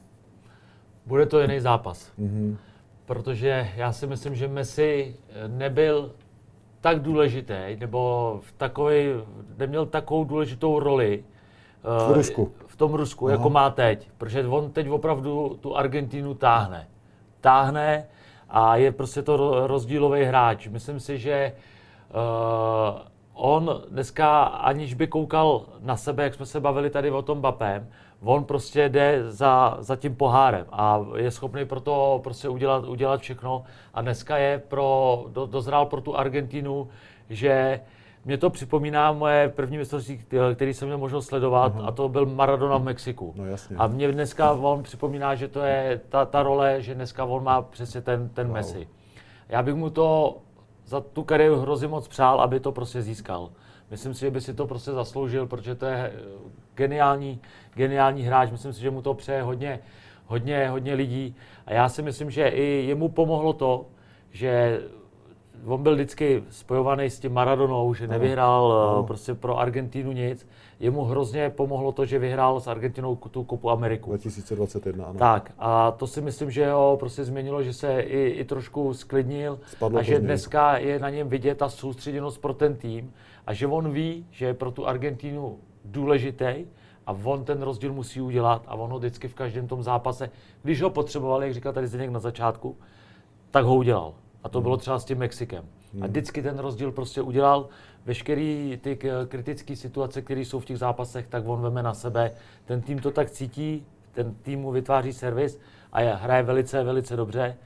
Bude 1.10 1.26
to 1.26 1.42
jiný 1.42 1.60
zápas. 1.60 2.12
Mm-hmm. 2.20 2.58
Protože 3.06 3.68
já 3.76 3.92
si 3.92 4.08
myslím, 4.08 4.36
že 4.36 4.48
Messi 4.48 5.16
nebyl 5.48 6.12
tak 6.82 7.00
důležitý, 7.00 7.78
nebo 7.80 8.40
v 8.44 8.52
takový, 8.52 9.06
neměl 9.58 9.86
takovou 9.86 10.24
důležitou 10.24 10.80
roli 10.80 11.24
V 12.10 12.14
Rusku. 12.14 12.52
v 12.68 12.76
tom 12.76 12.94
Rusku, 12.94 13.26
Aha. 13.28 13.36
jako 13.36 13.50
má 13.50 13.70
teď. 13.70 14.10
Protože 14.18 14.48
on 14.48 14.72
teď 14.72 14.90
opravdu 14.90 15.58
tu 15.62 15.78
Argentínu 15.78 16.34
táhne. 16.34 16.88
Táhne 17.42 18.06
a 18.50 18.76
je 18.76 18.92
prostě 18.92 19.22
to 19.22 19.38
ro- 19.38 19.66
rozdílový 19.68 20.24
hráč. 20.24 20.68
Myslím 20.68 21.00
si, 21.00 21.18
že 21.18 21.54
uh, 22.14 23.00
on 23.34 23.82
dneska, 23.90 24.44
aniž 24.44 24.94
by 24.94 25.08
koukal 25.08 25.66
na 25.80 25.98
sebe, 25.98 26.24
jak 26.24 26.34
jsme 26.34 26.46
se 26.46 26.60
bavili 26.60 26.90
tady 26.90 27.12
o 27.12 27.22
tom 27.22 27.42
Bapem, 27.42 27.88
on 28.24 28.44
prostě 28.44 28.90
jde 28.90 29.24
za, 29.28 29.78
za 29.80 29.96
tím 29.96 30.16
pohárem 30.16 30.66
a 30.72 31.06
je 31.16 31.32
schopný 31.32 31.66
pro 31.66 31.80
to 31.80 32.20
prostě 32.24 32.50
udělat, 32.50 32.86
udělat 32.86 33.22
všechno. 33.22 33.64
A 33.94 34.02
dneska 34.02 34.38
je 34.38 34.62
pro, 34.68 35.26
do, 35.28 35.46
dozrál 35.46 35.86
pro 35.86 36.02
tu 36.02 36.18
Argentínu, 36.18 36.88
že 37.30 37.80
mě 38.26 38.38
to 38.38 38.50
připomíná 38.50 39.12
moje 39.12 39.50
první 39.50 39.78
mistrovství, 39.78 40.24
který 40.56 40.74
jsem 40.74 40.88
měl 40.88 40.98
možnost 40.98 41.26
sledovat, 41.26 41.74
a 41.84 41.92
to 41.92 42.10
byl 42.10 42.26
Maradona 42.26 42.78
v 42.78 42.84
Mexiku. 42.84 43.34
No 43.36 43.46
jasně. 43.46 43.76
A 43.78 43.88
mě 43.88 44.12
dneska 44.12 44.52
on 44.52 44.84
připomíná, 44.84 45.36
že 45.36 45.48
to 45.48 45.60
je 45.60 46.02
ta, 46.10 46.26
ta 46.26 46.44
role, 46.44 46.82
že 46.82 46.96
dneska 46.96 47.26
on 47.26 47.44
má 47.44 47.62
přesně 47.62 48.02
ten, 48.02 48.30
ten 48.30 48.48
wow. 48.48 48.56
Messi. 48.56 48.88
Já 49.50 49.64
bych 49.64 49.76
mu 49.76 49.90
to 49.90 50.38
za 50.86 51.02
tu 51.02 51.24
kariéru 51.24 51.60
hrozně 51.60 51.88
moc 51.88 52.08
přál, 52.08 52.42
aby 52.42 52.60
to 52.60 52.72
prostě 52.72 53.02
získal. 53.02 53.50
Myslím 53.92 54.14
si, 54.14 54.20
že 54.20 54.32
by 54.32 54.42
si 54.42 54.54
to 54.54 54.68
prostě 54.68 54.92
zasloužil, 54.92 55.48
protože 55.48 55.76
to 55.76 55.86
je 55.86 55.98
eh, 55.98 56.12
geniální, 56.76 57.40
geniální 57.74 58.24
hráč. 58.24 58.52
Myslím 58.52 58.74
si, 58.74 58.82
že 58.82 58.92
mu 58.92 59.02
to 59.02 59.14
přeje 59.14 59.42
hodně, 59.42 59.80
hodně, 60.26 60.70
hodně 60.70 60.94
lidí. 60.94 61.36
A 61.66 61.74
já 61.74 61.90
si 61.90 62.02
myslím, 62.02 62.32
že 62.32 62.48
i 62.48 62.86
jemu 62.86 63.10
pomohlo 63.10 63.54
to, 63.54 63.86
že 64.32 64.82
on 65.66 65.84
byl 65.84 65.96
vždycky 65.96 66.44
spojovaný 66.50 67.10
s 67.10 67.20
tím 67.20 67.34
Maradonou, 67.34 67.94
že 67.94 68.08
nevyhrál 68.08 68.74
ano. 68.74 69.04
prostě 69.04 69.34
pro 69.34 69.58
Argentínu 69.58 70.12
nic. 70.12 70.48
Jemu 70.80 71.04
hrozně 71.04 71.50
pomohlo 71.50 71.92
to, 71.92 72.06
že 72.06 72.20
vyhrál 72.20 72.60
s 72.60 72.68
Argentinou 72.68 73.16
tu 73.16 73.44
Kopu 73.44 73.70
Ameriku. 73.70 74.10
2021, 74.10 75.06
ano. 75.06 75.20
Tak 75.20 75.52
a 75.60 75.92
to 75.92 76.08
si 76.08 76.22
myslím, 76.22 76.52
že 76.52 76.72
ho 76.72 76.98
prostě 77.00 77.24
změnilo, 77.24 77.64
že 77.64 77.74
se 77.74 78.00
i, 78.00 78.28
i 78.28 78.46
trošku 78.46 78.94
sklidnil 78.94 79.60
Spadlo 79.66 80.00
a 80.00 80.02
že 80.02 80.20
dneska 80.20 80.78
je 80.78 81.00
na 81.00 81.10
něm 81.10 81.30
vidět 81.30 81.58
ta 81.58 81.70
soustředěnost 81.70 82.42
pro 82.42 82.54
ten 82.54 82.76
tým 82.76 83.14
a 83.48 83.54
že 83.54 83.68
on 83.68 83.92
ví, 83.92 84.26
že 84.32 84.46
je 84.46 84.54
pro 84.54 84.72
tu 84.72 84.88
Argentínu 84.88 85.58
důležitý 85.86 86.66
a 87.08 87.16
on 87.24 87.44
ten 87.44 87.62
rozdíl 87.62 87.94
musí 87.94 88.22
udělat 88.22 88.64
a 88.68 88.76
on 88.76 88.92
ho 88.92 88.98
vždycky 88.98 89.28
v 89.28 89.36
každém 89.36 89.68
tom 89.68 89.84
zápase, 89.84 90.30
když 90.64 90.82
ho 90.82 90.90
potřebovali, 90.90 91.46
jak 91.46 91.54
říkal 91.54 91.74
tady 91.74 91.88
Zdeněk 91.88 92.10
na 92.10 92.20
začátku, 92.20 92.78
tak 93.52 93.66
ho 93.66 93.76
udělal. 93.76 94.14
A 94.44 94.50
to 94.50 94.62
bylo 94.62 94.78
třeba 94.78 95.00
s 95.00 95.06
tím 95.06 95.18
Mexikem. 95.18 95.66
A 96.02 96.08
vždycky 96.08 96.42
ten 96.42 96.60
rozdíl 96.60 96.92
prostě 96.92 97.22
udělal. 97.22 97.68
Veškerý 98.06 98.80
ty 98.82 99.00
kritické 99.28 99.76
situace, 99.76 100.22
které 100.22 100.42
jsou 100.42 100.60
v 100.60 100.66
těch 100.66 100.78
zápasech, 100.78 101.28
tak 101.28 101.44
on 101.48 101.62
veme 101.62 101.84
na 101.84 101.94
sebe. 101.94 102.32
Ten 102.66 102.82
tým 102.82 103.00
to 103.00 103.12
tak 103.12 103.30
cítí, 103.30 103.86
ten 104.12 104.36
tým 104.42 104.60
mu 104.60 104.72
vytváří 104.72 105.14
servis 105.14 105.60
a 105.94 106.02
je, 106.02 106.16
hraje 106.16 106.44
velice, 106.44 106.84
velice 106.84 107.16
dobře. 107.16 107.58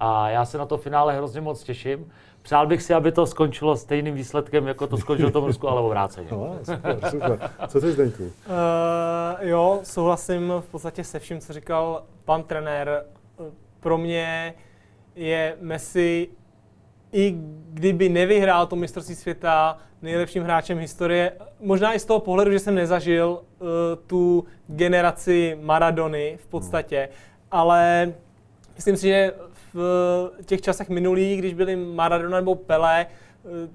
A 0.00 0.28
já 0.28 0.44
se 0.44 0.58
na 0.58 0.66
to 0.66 0.78
finále 0.78 1.16
hrozně 1.16 1.40
moc 1.40 1.62
těším. 1.62 2.12
Přál 2.42 2.66
bych 2.66 2.82
si, 2.82 2.94
aby 2.94 3.12
to 3.12 3.26
skončilo 3.26 3.76
stejným 3.76 4.14
výsledkem, 4.14 4.66
jako 4.66 4.86
to 4.86 4.96
skončilo 4.96 5.30
v 5.30 5.32
tom 5.32 5.44
Rusku, 5.44 5.68
ale 5.68 5.80
obráceně. 5.80 6.28
No, 6.30 6.58
super, 6.62 6.98
super. 7.10 7.50
Co 7.68 7.80
ty, 7.80 7.92
Zdeňku? 7.92 8.22
Uh, 8.22 8.30
jo, 9.40 9.80
souhlasím 9.82 10.52
v 10.60 10.66
podstatě 10.70 11.04
se 11.04 11.18
vším, 11.18 11.40
co 11.40 11.52
říkal 11.52 12.02
pan 12.24 12.42
trenér. 12.42 13.04
Pro 13.80 13.98
mě 13.98 14.54
je 15.14 15.56
Messi, 15.60 16.28
i 17.12 17.34
kdyby 17.72 18.08
nevyhrál 18.08 18.66
to 18.66 18.76
mistrovství 18.76 19.14
světa, 19.14 19.78
nejlepším 20.02 20.42
hráčem 20.42 20.78
historie. 20.78 21.32
Možná 21.60 21.94
i 21.94 21.98
z 21.98 22.04
toho 22.04 22.20
pohledu, 22.20 22.52
že 22.52 22.58
jsem 22.58 22.74
nezažil 22.74 23.40
uh, 23.40 23.68
tu 24.06 24.44
generaci 24.66 25.58
Maradony 25.62 26.38
v 26.42 26.46
podstatě, 26.46 27.08
ale 27.50 28.12
myslím 28.74 28.96
si, 28.96 29.06
že 29.06 29.32
v 29.74 30.30
těch 30.44 30.60
časech 30.60 30.88
minulých, 30.88 31.38
když 31.38 31.54
byli 31.54 31.76
Maradona 31.76 32.36
nebo 32.36 32.54
Pelé, 32.54 33.06
eh, 33.06 33.68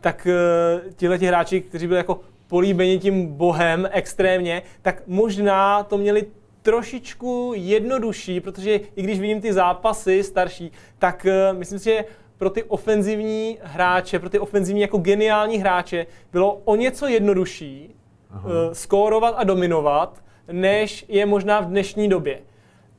tak 0.00 0.26
uh, 0.26 0.92
tihle 0.92 1.16
hráči, 1.16 1.60
kteří 1.60 1.86
byli 1.86 1.98
jako 1.98 2.20
políbeni 2.46 2.98
tím 2.98 3.26
bohem 3.26 3.88
extrémně, 3.92 4.62
tak 4.82 5.02
možná 5.06 5.82
to 5.82 5.98
měli 5.98 6.26
trošičku 6.66 7.52
jednodušší, 7.56 8.40
protože 8.40 8.80
i 8.96 9.02
když 9.02 9.20
vidím 9.20 9.40
ty 9.40 9.52
zápasy 9.52 10.22
starší, 10.22 10.72
tak 10.98 11.26
uh, 11.26 11.58
myslím 11.58 11.78
si, 11.78 11.84
že 11.84 12.04
pro 12.38 12.50
ty 12.50 12.62
ofenzivní 12.62 13.58
hráče, 13.62 14.18
pro 14.18 14.30
ty 14.30 14.38
ofenzivní 14.38 14.80
jako 14.80 14.98
geniální 14.98 15.58
hráče 15.58 16.06
bylo 16.32 16.60
o 16.64 16.76
něco 16.76 17.06
jednodušší 17.06 17.94
uh, 18.34 18.40
skórovat 18.72 19.34
a 19.38 19.44
dominovat, 19.44 20.22
než 20.52 21.04
je 21.08 21.26
možná 21.26 21.60
v 21.60 21.66
dnešní 21.66 22.08
době. 22.08 22.40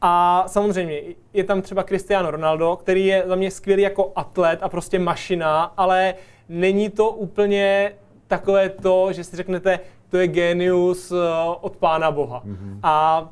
A 0.01 0.43
samozřejmě 0.47 1.01
je 1.33 1.43
tam 1.43 1.61
třeba 1.61 1.83
Cristiano 1.83 2.31
Ronaldo, 2.31 2.75
který 2.75 3.05
je 3.05 3.23
za 3.25 3.35
mě 3.35 3.51
skvělý 3.51 3.83
jako 3.83 4.11
atlet 4.15 4.59
a 4.63 4.69
prostě 4.69 4.99
mašina, 4.99 5.73
ale 5.77 6.15
není 6.49 6.89
to 6.89 7.09
úplně 7.09 7.91
takové 8.27 8.69
to, 8.69 9.13
že 9.13 9.23
si 9.23 9.35
řeknete, 9.35 9.79
to 10.09 10.17
je 10.17 10.27
genius 10.27 11.11
eh, 11.11 11.15
od 11.61 11.75
pána 11.75 12.11
Boha. 12.11 12.43
Mm-hmm. 12.45 12.79
A 12.83 13.29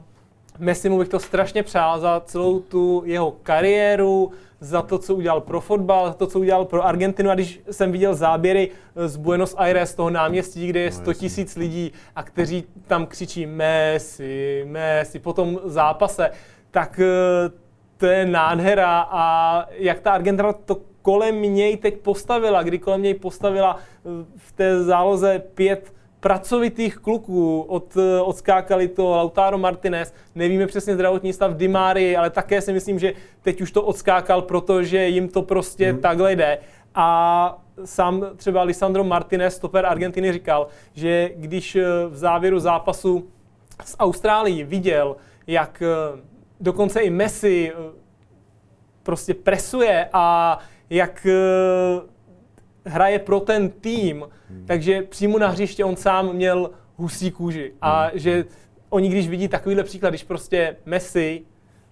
Messi 0.60 0.89
mu 0.89 1.00
bych 1.00 1.10
to 1.10 1.20
strašně 1.20 1.63
přál 1.63 2.00
za 2.00 2.22
celou 2.26 2.60
tu 2.60 3.04
jeho 3.06 3.32
kariéru, 3.32 4.32
za 4.60 4.82
to, 4.82 4.98
co 4.98 5.15
udělal 5.15 5.41
pro 5.41 5.62
fotbal, 5.62 6.08
za 6.08 6.13
to, 6.13 6.28
co 6.28 6.39
udělal 6.39 6.65
pro 6.65 6.86
Argentinu. 6.86 7.30
A 7.30 7.36
když 7.36 7.62
jsem 7.72 7.91
viděl 7.91 8.15
záběry 8.15 8.70
z 8.96 9.18
Buenos 9.18 9.56
Aires, 9.58 9.91
z 9.91 9.96
toho 9.96 10.10
náměstí, 10.10 10.68
kde 10.68 10.80
je 10.80 10.91
100 10.91 11.13
tisíc 11.13 11.56
lidí 11.56 11.91
a 12.15 12.24
kteří 12.24 12.63
tam 12.88 13.06
křičí 13.06 13.46
Messi, 13.46 14.65
Messi 14.68 15.20
po 15.20 15.34
tom 15.34 15.60
zápase, 15.65 16.32
tak 16.72 17.00
eh, 17.00 17.52
to 17.98 18.06
je 18.06 18.26
nádhera 18.26 19.08
a 19.12 19.65
jak 19.72 20.00
ta 20.00 20.12
Argentina 20.12 20.54
to 20.54 20.78
kolem 21.02 21.41
něj 21.41 21.78
teď 21.78 21.98
postavila, 21.98 22.63
kdy 22.63 22.80
kolem 22.80 23.02
něj 23.02 23.13
postavila 23.13 23.78
eh, 23.78 24.10
v 24.38 24.52
té 24.52 24.84
záloze 24.84 25.39
pět 25.39 25.95
pracovitých 26.26 26.98
kluků, 26.98 27.62
od, 27.62 27.98
eh, 27.98 28.22
odskákali 28.22 28.88
to 28.88 29.10
Lautaro 29.10 29.58
Martinez, 29.58 30.14
nevíme 30.36 30.68
přesně 30.68 30.94
zdravotní 30.94 31.34
stav 31.34 31.54
Di 31.54 31.68
Marii, 31.68 32.18
ale 32.18 32.30
také 32.30 32.62
si 32.62 32.74
myslím, 32.74 33.00
že 33.00 33.14
teď 33.42 33.62
už 33.62 33.72
to 33.72 33.84
odskákal, 33.84 34.42
protože 34.42 35.08
jim 35.08 35.30
to 35.30 35.42
prostě 35.42 35.92
hmm. 35.92 36.02
takhle 36.02 36.36
jde. 36.36 36.58
A 36.96 37.58
sám 37.86 38.26
třeba 38.36 38.64
Lisandro 38.64 39.04
Martinez, 39.04 39.56
stoper 39.56 39.86
Argentiny, 39.86 40.34
říkal, 40.34 40.68
že 40.94 41.30
když 41.36 41.76
eh, 41.76 41.86
v 42.10 42.18
závěru 42.18 42.60
zápasu 42.60 43.30
s 43.86 43.96
Austrálií 44.00 44.64
viděl, 44.64 45.16
jak 45.48 45.82
eh, 45.82 46.22
dokonce 46.60 47.02
i 47.02 47.10
Messi 47.10 47.74
prostě 49.04 49.34
presuje 49.34 50.10
a 50.14 50.58
jak 50.90 51.28
hraje 52.86 53.19
pro 53.19 53.39
ten 53.39 53.69
tým, 53.69 54.26
takže 54.65 55.02
přímo 55.02 55.39
na 55.39 55.48
hřiště 55.48 55.86
on 55.86 55.95
sám 55.95 56.34
měl 56.34 56.69
husí 56.95 57.32
kůži. 57.32 57.74
A 57.82 58.10
že 58.13 58.45
oni, 58.89 59.10
když 59.10 59.30
vidí 59.30 59.48
takovýhle 59.48 59.84
příklad, 59.84 60.10
když 60.10 60.24
prostě 60.24 60.76
Messi 60.86 61.41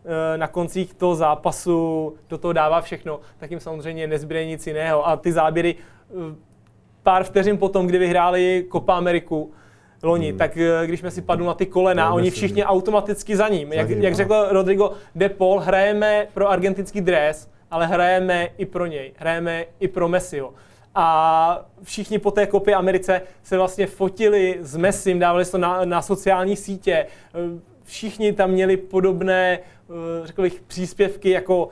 eh, 0.06 0.38
na 0.38 0.47
koncích 0.47 0.93
toho 0.93 1.15
zápasu 1.15 2.13
do 2.29 2.38
toho 2.38 2.53
dává 2.53 2.82
všechno, 2.82 3.19
tak 3.38 3.51
jim 3.51 3.60
samozřejmě 3.60 4.08
nezbyde 4.08 4.45
nic 4.45 4.67
jiného. 4.67 5.08
A 5.08 5.17
ty 5.17 5.32
záběry 5.32 5.75
eh, 5.75 6.36
pár 7.03 7.23
vteřin 7.23 7.58
potom, 7.58 7.88
kdy 7.88 7.97
vyhráli 7.97 8.65
Copa 8.71 8.97
Ameriku, 8.97 9.51
loni, 10.03 10.29
hmm. 10.29 10.38
tak 10.38 10.58
eh, 10.58 10.88
když 10.88 10.99
jsme 10.99 11.12
si 11.12 11.21
padli 11.21 11.45
na 11.45 11.53
ty 11.53 11.65
kolena, 11.65 12.10
no, 12.10 12.15
oni 12.15 12.32
všichni 12.32 12.62
že... 12.62 12.65
automaticky 12.65 13.36
za 13.36 13.47
ním. 13.47 13.69
Za 13.69 13.75
jak, 13.75 13.89
ním, 13.89 14.01
jak 14.01 14.15
řekl 14.15 14.47
Rodrigo 14.49 14.91
De 15.15 15.29
Paul, 15.29 15.60
hrajeme 15.60 16.27
pro 16.34 16.49
argentinský 16.49 17.01
dres, 17.01 17.49
ale 17.71 17.88
hrajeme 17.88 18.49
i 18.58 18.65
pro 18.65 18.86
něj, 18.86 19.13
hrajeme 19.17 19.65
i 19.79 19.88
pro 19.88 20.08
Messiho. 20.08 20.53
A 20.95 21.65
všichni 21.84 22.19
po 22.19 22.32
té 22.32 22.47
kopě 22.47 22.75
Americe 22.75 23.21
se 23.43 23.58
vlastně 23.58 23.88
fotili 23.88 24.58
s 24.62 24.77
Messim, 24.77 25.19
dávali 25.19 25.45
to 25.45 25.58
na, 25.58 25.86
na 25.86 26.01
sociální 26.01 26.56
sítě. 26.56 27.08
Všichni 27.84 28.34
tam 28.34 28.51
měli 28.51 28.77
podobné, 28.77 29.60
eh, 29.60 30.27
řekl 30.27 30.41
bych, 30.41 30.62
příspěvky, 30.62 31.29
jako 31.29 31.69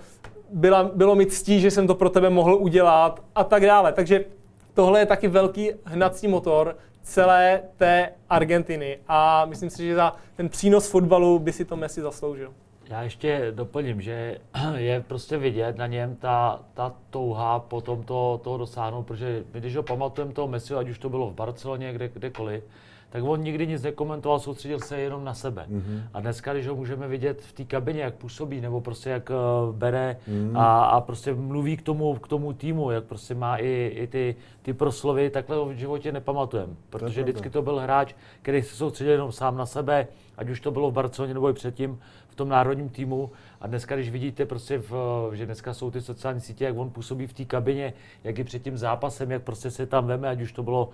byla, 0.53 0.84
bylo 0.84 1.15
mi 1.15 1.25
ctí, 1.25 1.60
že 1.60 1.71
jsem 1.71 1.88
to 1.88 1.95
pro 1.95 2.10
tebe 2.10 2.29
mohl 2.29 2.55
udělat 2.55 3.23
a 3.36 3.43
tak 3.43 3.65
dále. 3.65 3.93
Takže 3.93 4.25
tohle 4.73 4.99
je 4.99 5.05
taky 5.05 5.27
velký 5.27 5.71
hnací 5.86 6.27
motor 6.27 6.77
celé 7.03 7.62
té 7.77 8.10
Argentiny 8.29 8.99
a 9.07 9.45
myslím 9.45 9.69
si, 9.69 9.86
že 9.86 9.95
za 9.95 10.15
ten 10.36 10.49
přínos 10.49 10.89
fotbalu 10.89 11.39
by 11.39 11.53
si 11.53 11.65
to 11.65 11.75
Messi 11.75 12.01
zasloužil. 12.01 12.53
Já 12.91 13.04
ještě 13.04 13.51
doplním, 13.51 14.01
že 14.01 14.38
je 14.75 15.01
prostě 15.01 15.38
vidět 15.38 15.77
na 15.77 15.88
něm 15.88 16.15
ta, 16.15 16.60
ta 16.73 16.95
touha 17.10 17.60
potom 17.60 18.04
to, 18.04 18.39
toho 18.43 18.58
dosáhnout, 18.58 19.04
protože 19.04 19.43
my, 19.54 19.60
když 19.60 19.75
ho 19.75 19.84
pamatujeme 19.84 20.34
toho 20.34 20.47
Messi, 20.47 20.73
ať 20.73 20.89
už 20.89 20.99
to 20.99 21.10
bylo 21.10 21.30
v 21.30 21.34
Barceloně, 21.34 21.93
kde, 21.93 22.08
kdekoliv, 22.08 22.63
tak 23.12 23.24
on 23.24 23.41
nikdy 23.41 23.67
nic 23.67 23.84
nekomentoval, 23.84 24.39
soustředil 24.39 24.80
se 24.80 25.00
jenom 25.00 25.24
na 25.24 25.34
sebe. 25.34 25.65
Mm-hmm. 25.69 26.02
A 26.13 26.19
dneska, 26.19 26.54
když 26.54 26.67
ho 26.67 26.76
můžeme 26.76 27.08
vidět 27.08 27.41
v 27.41 27.54
té 27.54 27.63
kabině, 27.63 28.02
jak 28.02 28.15
působí, 28.15 28.62
nebo 28.62 28.82
prostě 28.82 29.10
jak 29.10 29.30
uh, 29.30 29.76
bere 29.76 30.17
mm-hmm. 30.30 30.60
a, 30.60 30.84
a 30.86 31.02
prostě 31.02 31.34
mluví 31.34 31.78
k 31.78 31.82
tomu, 31.82 32.15
k 32.15 32.28
tomu 32.28 32.54
týmu, 32.54 32.91
jak 32.91 33.04
prostě 33.04 33.36
má 33.36 33.58
i, 33.58 33.91
i 33.95 34.08
ty, 34.08 34.36
ty 34.62 34.74
proslovy, 34.74 35.30
takhle 35.30 35.56
ho 35.56 35.65
v 35.65 35.74
životě 35.74 36.12
nepamatujeme. 36.12 36.74
Protože 36.89 37.15
to 37.15 37.24
vždycky 37.24 37.50
to 37.50 37.62
byl 37.62 37.80
hráč, 37.80 38.13
který 38.41 38.62
se 38.62 38.76
soustředil 38.76 39.13
jenom 39.13 39.32
sám 39.32 39.58
na 39.58 39.65
sebe, 39.65 40.08
ať 40.38 40.50
už 40.50 40.60
to 40.60 40.71
bylo 40.71 40.91
v 40.91 40.93
Barceloně 40.93 41.34
nebo 41.34 41.50
i 41.50 41.54
předtím 41.54 42.00
v 42.28 42.36
tom 42.36 42.50
národním 42.50 42.89
týmu. 42.89 43.32
A 43.62 43.67
dneska, 43.67 43.95
když 43.95 44.10
vidíte, 44.10 44.45
prostě 44.45 44.78
v, 44.78 44.93
že 45.34 45.45
dneska 45.45 45.74
jsou 45.74 45.91
ty 45.91 46.02
sociální 46.02 46.41
sítě, 46.41 46.65
jak 46.65 46.78
on 46.78 46.89
působí 46.89 47.28
v 47.28 47.34
té 47.34 47.45
kabině, 47.45 47.93
jak 48.24 48.39
i 48.39 48.43
před 48.43 48.63
tím 48.63 48.78
zápasem, 48.78 49.32
jak 49.32 49.43
prostě 49.43 49.71
se 49.71 49.86
tam 49.86 50.08
veme, 50.08 50.30
ať 50.30 50.41
už 50.41 50.52
to 50.52 50.63
bylo 50.63 50.89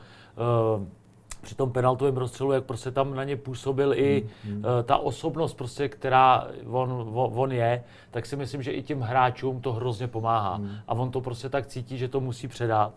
uh, 0.75 0.85
při 1.41 1.55
tom 1.55 1.71
penaltovém 1.71 2.17
rozstřelu, 2.17 2.51
jak 2.51 2.63
prostě 2.63 2.91
tam 2.91 3.15
na 3.15 3.23
ně 3.23 3.35
působil 3.35 3.93
i 3.93 4.29
mm, 4.45 4.55
mm. 4.55 4.63
ta 4.83 4.97
osobnost, 4.97 5.53
prostě, 5.53 5.89
která 5.89 6.47
on, 6.65 7.09
on, 7.13 7.51
je, 7.51 7.83
tak 8.11 8.25
si 8.25 8.35
myslím, 8.35 8.63
že 8.63 8.71
i 8.71 8.83
těm 8.83 9.01
hráčům 9.01 9.61
to 9.61 9.73
hrozně 9.73 10.07
pomáhá. 10.07 10.57
Mm. 10.57 10.71
A 10.87 10.93
on 10.93 11.11
to 11.11 11.21
prostě 11.21 11.49
tak 11.49 11.67
cítí, 11.67 11.97
že 11.97 12.07
to 12.07 12.19
musí 12.19 12.47
předat, 12.47 12.93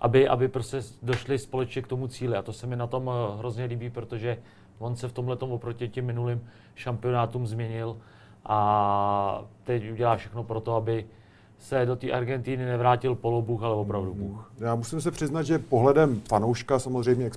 aby, 0.00 0.28
aby 0.28 0.48
prostě 0.48 0.82
došli 1.02 1.38
společně 1.38 1.82
k 1.82 1.86
tomu 1.86 2.08
cíli. 2.08 2.36
A 2.36 2.42
to 2.42 2.52
se 2.52 2.66
mi 2.66 2.76
na 2.76 2.86
tom 2.86 3.10
eh, 3.10 3.38
hrozně 3.38 3.64
líbí, 3.64 3.90
protože 3.90 4.38
on 4.78 4.96
se 4.96 5.08
v 5.08 5.12
tomhle 5.12 5.36
oproti 5.36 5.88
těm 5.88 6.06
minulým 6.06 6.40
šampionátům 6.74 7.46
změnil 7.46 7.96
a 8.46 9.44
teď 9.64 9.90
udělá 9.92 10.16
všechno 10.16 10.44
pro 10.44 10.60
to, 10.60 10.74
aby 10.74 11.06
se 11.60 11.86
do 11.86 11.96
té 11.96 12.10
Argentíny 12.10 12.64
nevrátil 12.64 13.14
polobůh, 13.14 13.62
ale 13.62 13.74
opravdu 13.74 14.14
Bůh. 14.14 14.52
Já 14.60 14.74
musím 14.74 15.00
se 15.00 15.10
přiznat, 15.10 15.42
že 15.42 15.58
pohledem 15.58 16.20
fanouška, 16.28 16.78
samozřejmě 16.78 17.30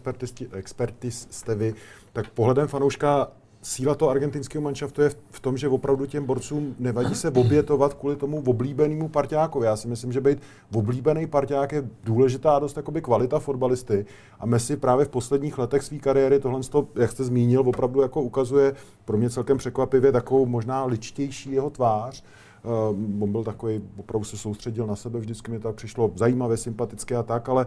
expertis 0.54 1.28
jste 1.32 1.56
vy, 1.56 1.74
tak 2.14 2.30
pohledem 2.30 2.68
fanouška 2.68 3.28
síla 3.62 3.96
toho 3.96 4.12
argentinského 4.12 4.62
manšaftu 4.62 5.02
je 5.02 5.12
v 5.30 5.40
tom, 5.40 5.58
že 5.58 5.70
opravdu 5.70 6.06
těm 6.06 6.26
borcům 6.26 6.76
nevadí 6.80 7.16
se 7.16 7.30
obětovat 7.30 7.94
kvůli 7.94 8.16
tomu 8.16 8.44
oblíbenému 8.46 9.10
parťákovi. 9.10 9.66
Já 9.66 9.76
si 9.76 9.88
myslím, 9.88 10.12
že 10.12 10.22
být 10.22 10.40
oblíbený 10.76 11.28
parťák 11.28 11.72
je 11.72 11.90
důležitá 12.04 12.60
dost 12.60 12.78
jakoby 12.78 13.02
kvalita 13.02 13.40
fotbalisty. 13.40 14.06
A 14.40 14.46
Messi 14.46 14.78
právě 14.78 15.06
v 15.06 15.10
posledních 15.10 15.58
letech 15.58 15.84
své 15.84 15.98
kariéry 15.98 16.40
tohle, 16.40 16.60
jak 16.96 17.12
jste 17.12 17.24
zmínil, 17.24 17.62
opravdu 17.62 18.02
jako 18.02 18.22
ukazuje 18.22 18.76
pro 19.06 19.18
mě 19.18 19.30
celkem 19.30 19.58
překvapivě 19.58 20.12
takovou 20.12 20.46
možná 20.46 20.86
ličtější 20.86 21.52
jeho 21.52 21.70
tvář. 21.70 22.24
Uh, 22.64 23.24
on 23.24 23.32
byl 23.32 23.44
takový, 23.44 23.82
opravdu 23.98 24.26
se 24.26 24.38
soustředil 24.38 24.88
na 24.88 24.96
sebe, 24.96 25.20
vždycky 25.20 25.52
mi 25.52 25.60
tak 25.60 25.76
přišlo 25.76 26.12
zajímavé, 26.16 26.58
sympatické 26.58 27.16
a 27.16 27.24
tak, 27.24 27.50
ale, 27.50 27.66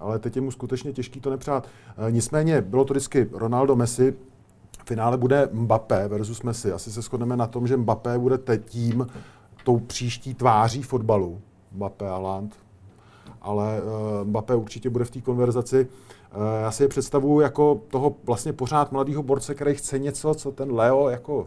ale 0.00 0.18
teď 0.18 0.36
je 0.36 0.42
mu 0.42 0.50
skutečně 0.50 0.92
těžký 0.92 1.20
to 1.20 1.30
nepřát. 1.30 1.68
Uh, 1.98 2.10
nicméně 2.10 2.60
bylo 2.60 2.84
to 2.84 2.94
vždycky 2.94 3.28
Ronaldo 3.32 3.76
Messi, 3.76 4.14
v 4.84 4.88
finále 4.88 5.16
bude 5.16 5.48
Mbappé 5.52 6.08
versus 6.08 6.42
Messi. 6.42 6.72
Asi 6.72 6.92
se 6.92 7.02
shodneme 7.02 7.36
na 7.36 7.46
tom, 7.46 7.66
že 7.66 7.76
Mbappé 7.76 8.18
bude 8.18 8.38
teď 8.38 8.64
tím, 8.64 9.06
tou 9.64 9.78
příští 9.78 10.34
tváří 10.34 10.82
fotbalu. 10.82 11.40
Mbappé 11.72 12.08
a 12.08 12.18
Land. 12.18 12.54
Ale 13.40 13.82
uh, 13.82 14.28
Mbappé 14.28 14.54
určitě 14.54 14.90
bude 14.90 15.04
v 15.04 15.10
té 15.10 15.20
konverzaci. 15.20 15.86
Uh, 16.36 16.42
já 16.62 16.70
si 16.70 16.82
je 16.82 16.88
představuju 16.88 17.40
jako 17.40 17.80
toho 17.88 18.14
vlastně 18.24 18.52
pořád 18.52 18.92
mladého 18.92 19.22
borce, 19.22 19.54
který 19.54 19.74
chce 19.74 19.98
něco, 19.98 20.34
co 20.34 20.52
ten 20.52 20.72
Leo 20.72 21.08
jako 21.08 21.46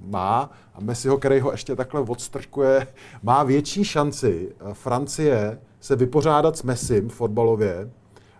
má 0.00 0.50
a 0.74 0.80
Messiho, 0.80 1.18
který 1.18 1.40
ho 1.40 1.50
ještě 1.52 1.76
takhle 1.76 2.00
odstrkuje, 2.00 2.86
má 3.22 3.42
větší 3.42 3.84
šanci 3.84 4.52
eh, 4.70 4.74
Francie 4.74 5.60
se 5.80 5.96
vypořádat 5.96 6.56
s 6.56 6.62
Messim 6.62 7.08
fotbalově, 7.08 7.90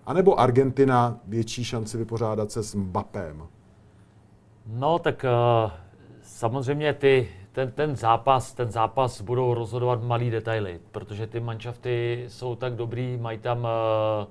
anebo 0.06 0.40
Argentina 0.40 1.18
větší 1.26 1.64
šanci 1.64 1.98
vypořádat 1.98 2.50
se 2.50 2.62
s 2.62 2.74
Mbappém? 2.74 3.42
No, 4.66 4.98
tak 4.98 5.24
uh, 5.64 5.70
samozřejmě 6.22 6.94
ty, 6.94 7.28
ten, 7.52 7.70
ten, 7.70 7.96
zápas, 7.96 8.54
ten 8.54 8.70
zápas 8.70 9.20
budou 9.20 9.54
rozhodovat 9.54 10.02
malý 10.02 10.30
detaily, 10.30 10.80
protože 10.92 11.26
ty 11.26 11.40
manšafty 11.40 12.24
jsou 12.28 12.54
tak 12.54 12.74
dobrý, 12.74 13.16
mají 13.16 13.38
tam 13.38 13.58
uh, 13.58 14.26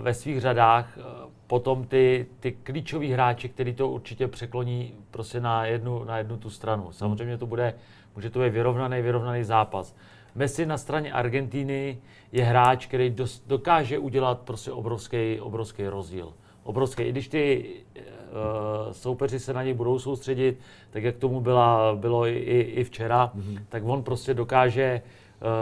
ve 0.00 0.14
svých 0.14 0.40
řadách 0.40 0.96
uh, 0.96 1.30
potom 1.46 1.84
ty, 1.84 2.26
ty 2.40 2.52
klíčoví 2.52 3.12
hráči, 3.12 3.48
který 3.48 3.74
to 3.74 3.88
určitě 3.88 4.28
překloní 4.28 4.94
prostě 5.10 5.40
na 5.40 5.66
jednu, 5.66 6.04
na 6.04 6.18
jednu 6.18 6.36
tu 6.36 6.50
stranu. 6.50 6.92
Samozřejmě 6.92 7.38
to 7.38 7.46
bude, 7.46 7.74
může 8.14 8.30
to 8.30 8.38
být 8.38 8.50
vyrovnaný, 8.50 9.02
vyrovnaný 9.02 9.44
zápas. 9.44 9.96
Messi 10.34 10.66
na 10.66 10.78
straně 10.78 11.12
Argentíny 11.12 11.98
je 12.32 12.44
hráč, 12.44 12.86
který 12.86 13.10
dos, 13.10 13.42
dokáže 13.46 13.98
udělat 13.98 14.40
prostě 14.40 14.72
obrovský, 14.72 15.40
obrovský 15.40 15.86
rozdíl. 15.86 16.32
Obrovský. 16.62 17.02
I 17.02 17.12
když 17.12 17.28
ty 17.28 17.70
uh, 18.04 18.92
soupeři 18.92 19.40
se 19.40 19.52
na 19.52 19.62
něj 19.62 19.74
budou 19.74 19.98
soustředit, 19.98 20.60
tak 20.90 21.02
jak 21.02 21.16
tomu 21.16 21.40
byla, 21.40 21.96
bylo 21.96 22.26
i, 22.26 22.32
i, 22.32 22.60
i 22.60 22.84
včera, 22.84 23.32
mm-hmm. 23.36 23.60
tak 23.68 23.82
on 23.86 24.02
prostě 24.02 24.34
dokáže 24.34 25.02
uh, 25.04 25.10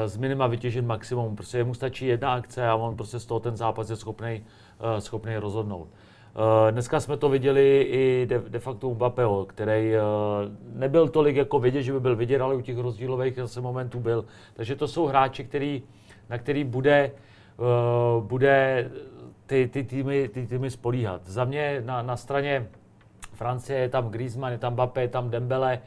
z 0.06 0.16
minima 0.16 0.46
vytěžit 0.46 0.84
maximum. 0.84 1.36
Prostě 1.36 1.64
mu 1.64 1.74
stačí 1.74 2.06
jedna 2.06 2.32
akce 2.32 2.68
a 2.68 2.74
on 2.74 2.96
prostě 2.96 3.18
z 3.18 3.26
toho 3.26 3.40
ten 3.40 3.56
zápas 3.56 3.90
je 3.90 3.96
schopný 3.96 4.44
uh, 4.80 4.98
schopný 4.98 5.36
rozhodnout. 5.36 5.88
Uh, 5.88 6.70
dneska 6.70 7.00
jsme 7.00 7.16
to 7.16 7.28
viděli 7.28 7.82
i 7.82 8.26
de, 8.26 8.38
de 8.38 8.58
facto 8.58 8.90
Mbappého, 8.90 9.44
který 9.44 9.92
nebyl 10.72 11.08
tolik 11.08 11.36
jako 11.36 11.58
vidět, 11.58 11.82
že 11.82 11.92
by 11.92 12.00
byl 12.00 12.16
vidět, 12.16 12.40
ale 12.40 12.54
u 12.54 12.60
těch 12.60 12.78
rozdílových 12.78 13.36
zase 13.36 13.60
momentů 13.60 14.00
byl. 14.00 14.24
Takže 14.54 14.76
to 14.76 14.88
jsou 14.88 15.06
hráči, 15.06 15.44
který, 15.44 15.82
na 16.28 16.38
který 16.38 16.64
bude, 16.64 17.10
bude 18.20 18.90
ty, 19.46 19.68
ty, 19.68 19.84
týmy, 19.84 20.28
ty 20.28 20.46
týmy 20.46 20.70
spolíhat. 20.70 21.26
Za 21.26 21.44
mě 21.44 21.82
na, 21.84 22.02
na 22.02 22.16
straně 22.16 22.68
Francie 23.34 23.78
je 23.78 23.88
tam 23.88 24.08
Griezmann, 24.08 24.52
je 24.52 24.58
tam 24.58 24.72
Mbappé, 24.72 25.02
je 25.02 25.08
tam 25.08 25.30
Dembele, 25.30 25.78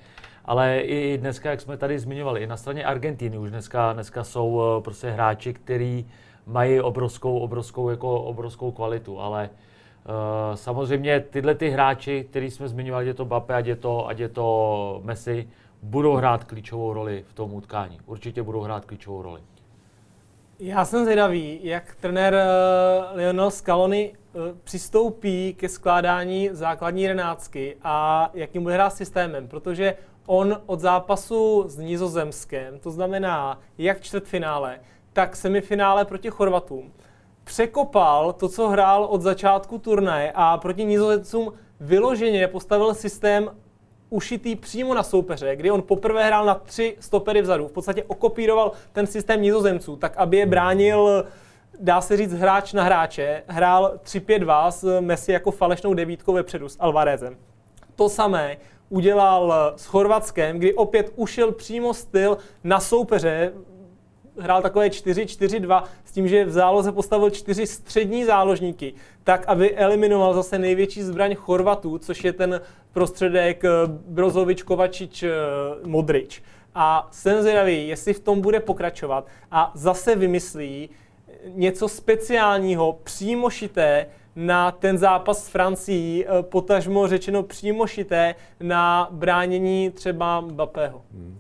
ale 0.50 0.80
i 0.80 1.18
dneska, 1.18 1.50
jak 1.50 1.62
jsme 1.62 1.78
tady 1.78 2.00
zmiňovali, 2.00 2.40
i 2.40 2.48
na 2.48 2.58
straně 2.58 2.86
Argentiny 2.86 3.38
už 3.38 3.50
dneska, 3.50 3.94
dneska 3.94 4.24
jsou 4.24 4.62
eh, 4.62 4.82
prostě 4.82 5.10
hráči, 5.10 5.54
kteří 5.54 6.08
mají 6.46 6.82
obrovskou, 6.82 7.40
obrovskou, 7.40 7.90
jako 7.90 8.22
obrovskou 8.22 8.72
kvalitu, 8.72 9.20
ale 9.20 9.50
uh, 9.50 10.56
samozřejmě 10.56 11.20
tyhle 11.20 11.56
ty 11.56 11.70
hráči, 11.70 12.26
který 12.30 12.52
jsme 12.52 12.68
zmiňovali, 12.68 13.08
je 13.08 13.14
to 13.14 13.26
Mbappé, 13.26 13.56
ať 13.56 13.66
je 13.66 13.76
to, 13.76 14.08
ať 14.08 14.20
je 14.20 14.30
to 14.30 15.02
Messi, 15.04 15.50
budou 15.82 16.16
hrát 16.16 16.44
klíčovou 16.44 16.94
roli 16.94 17.26
v 17.28 17.34
tom 17.34 17.54
utkání. 17.54 18.00
Určitě 18.06 18.44
budou 18.44 18.62
hrát 18.62 18.86
klíčovou 18.86 19.22
roli. 19.22 19.42
Já 20.60 20.86
jsem 20.86 21.04
zvědavý, 21.04 21.60
jak 21.64 21.96
trenér 21.96 22.34
uh, 22.34 23.18
Lionel 23.18 23.52
Scaloni 23.52 24.14
uh, 24.34 24.42
přistoupí 24.64 25.54
ke 25.54 25.70
skládání 25.70 26.50
základní 26.52 27.02
jedenáctky 27.02 27.78
a 27.84 28.30
jakým 28.34 28.64
bude 28.64 28.76
hrát 28.76 28.90
systémem, 28.90 29.48
protože 29.48 29.96
on 30.30 30.62
od 30.66 30.80
zápasu 30.80 31.64
s 31.68 31.78
Nizozemskem, 31.78 32.80
to 32.80 32.92
znamená 32.92 33.60
jak 33.78 34.02
čtvrtfinále, 34.02 34.80
tak 35.14 35.36
semifinále 35.36 36.06
proti 36.06 36.30
Chorvatům, 36.30 36.92
překopal 37.44 38.34
to, 38.34 38.50
co 38.50 38.70
hrál 38.70 39.04
od 39.06 39.22
začátku 39.22 39.78
turnaje 39.78 40.32
a 40.36 40.58
proti 40.58 40.86
Nizozemcům 40.86 41.54
vyloženě 41.80 42.48
postavil 42.48 42.94
systém 42.94 43.50
ušitý 44.10 44.56
přímo 44.56 44.94
na 44.94 45.04
soupeře, 45.04 45.56
kdy 45.56 45.72
on 45.72 45.82
poprvé 45.82 46.26
hrál 46.26 46.46
na 46.46 46.56
tři 46.56 46.98
stopery 47.00 47.42
vzadu. 47.42 47.68
V 47.68 47.72
podstatě 47.72 48.04
okopíroval 48.04 48.72
ten 48.92 49.08
systém 49.08 49.42
nizozemců, 49.42 49.96
tak 49.96 50.18
aby 50.18 50.38
je 50.38 50.46
bránil 50.46 51.26
dá 51.80 52.02
se 52.02 52.18
říct 52.18 52.34
hráč 52.34 52.74
na 52.74 52.84
hráče, 52.84 53.44
hrál 53.48 53.94
3-5-2 54.04 54.72
s 54.72 55.02
Messi 55.02 55.32
jako 55.32 55.52
falešnou 55.52 55.94
devítkou 55.94 56.34
vepředu 56.34 56.70
s 56.70 56.78
Alvarezem. 56.80 57.38
To 57.96 58.10
samé 58.10 58.58
udělal 58.90 59.74
s 59.76 59.86
Chorvatskem, 59.86 60.58
kdy 60.58 60.74
opět 60.74 61.12
ušel 61.16 61.52
přímo 61.52 61.94
styl 61.94 62.38
na 62.64 62.80
soupeře, 62.80 63.54
hrál 64.40 64.62
takové 64.62 64.88
4-4-2 64.88 65.84
s 66.06 66.12
tím, 66.12 66.28
že 66.28 66.46
v 66.46 66.52
záloze 66.52 66.92
postavil 66.92 67.30
čtyři 67.30 67.68
střední 67.68 68.26
záložníky, 68.26 68.94
tak 69.24 69.46
aby 69.48 69.76
eliminoval 69.76 70.34
zase 70.34 70.60
největší 70.60 71.02
zbraň 71.02 71.36
Chorvatů, 71.36 71.98
což 71.98 72.24
je 72.24 72.34
ten 72.34 72.62
prostředek 72.94 73.64
eh, 73.64 73.70
Brozovič, 73.88 74.64
Kovačič, 74.64 75.24
eh, 75.24 75.32
Modrič. 75.84 76.44
A 76.76 77.08
jsem 77.12 77.42
zvědavý, 77.42 77.88
jestli 77.88 78.14
v 78.14 78.20
tom 78.20 78.42
bude 78.42 78.60
pokračovat 78.60 79.28
a 79.52 79.72
zase 79.76 80.16
vymyslí 80.16 80.90
něco 81.46 81.88
speciálního, 81.88 83.00
přímo 83.04 83.50
šité 83.50 84.06
na 84.36 84.72
ten 84.72 84.98
zápas 84.98 85.46
s 85.46 85.48
Francií, 85.48 86.26
eh, 86.26 86.44
potažmo 86.44 87.08
řečeno 87.08 87.44
přímo 87.44 87.88
šité 87.88 88.36
na 88.60 89.10
bránění 89.12 89.90
třeba 89.90 90.42
Mbappého. 90.42 91.02
Hmm. 91.14 91.40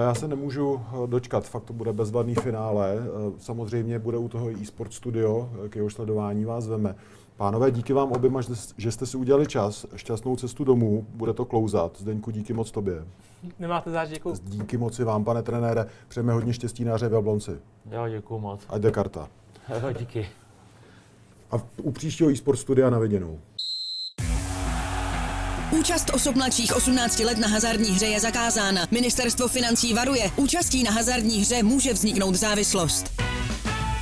Já 0.00 0.14
se 0.14 0.28
nemůžu 0.28 0.80
eh, 0.80 1.06
dočkat, 1.06 1.48
fakt 1.48 1.64
to 1.64 1.72
bude 1.72 1.92
bezvadný 1.92 2.34
finále. 2.34 2.94
Eh, 2.98 3.32
samozřejmě 3.38 3.98
bude 3.98 4.18
u 4.18 4.28
toho 4.28 4.50
i 4.50 4.54
e-sport 4.62 4.92
studio, 4.92 5.50
k 5.68 5.76
jeho 5.76 5.90
sledování 5.90 6.44
vás 6.44 6.66
veme. 6.66 6.94
Pánové, 7.36 7.70
díky 7.70 7.92
vám 7.92 8.12
oběma, 8.12 8.40
že 8.76 8.92
jste 8.92 9.06
si 9.06 9.16
udělali 9.16 9.46
čas, 9.46 9.86
šťastnou 9.96 10.36
cestu 10.36 10.64
domů, 10.64 11.06
bude 11.14 11.32
to 11.32 11.44
klouzat. 11.44 11.92
Zdeňku, 11.98 12.30
díky 12.30 12.52
moc 12.52 12.70
tobě. 12.70 13.04
Nemáte 13.58 13.90
záč, 13.90 14.08
děkuji. 14.08 14.34
Díky 14.42 14.76
moci 14.76 15.04
vám, 15.04 15.24
pane 15.24 15.42
trenére, 15.42 15.86
přejeme 16.08 16.32
hodně 16.32 16.52
štěstí 16.52 16.84
na 16.84 16.94
hře 16.94 17.08
v 17.08 17.12
Jablonci. 17.12 17.50
Jo, 17.90 18.08
děkuji 18.08 18.38
moc. 18.38 18.60
Ať 18.68 18.80
jde 18.82 18.90
karta. 18.90 19.28
Jo, 19.68 19.92
díky. 19.98 20.28
A 21.50 21.56
u 21.82 21.90
příštího 21.90 22.30
e-sport 22.30 22.56
studia 22.58 22.90
na 22.90 22.98
viděnou. 22.98 23.40
Účast 25.78 26.10
osob 26.14 26.36
mladších 26.36 26.76
18 26.76 27.18
let 27.18 27.38
na 27.38 27.48
hazardní 27.48 27.88
hře 27.88 28.06
je 28.06 28.20
zakázána. 28.20 28.86
Ministerstvo 28.90 29.48
financí 29.48 29.94
varuje. 29.94 30.30
Účastí 30.36 30.82
na 30.82 30.90
hazardní 30.90 31.40
hře 31.40 31.62
může 31.62 31.92
vzniknout 31.92 32.34
závislost. 32.34 33.29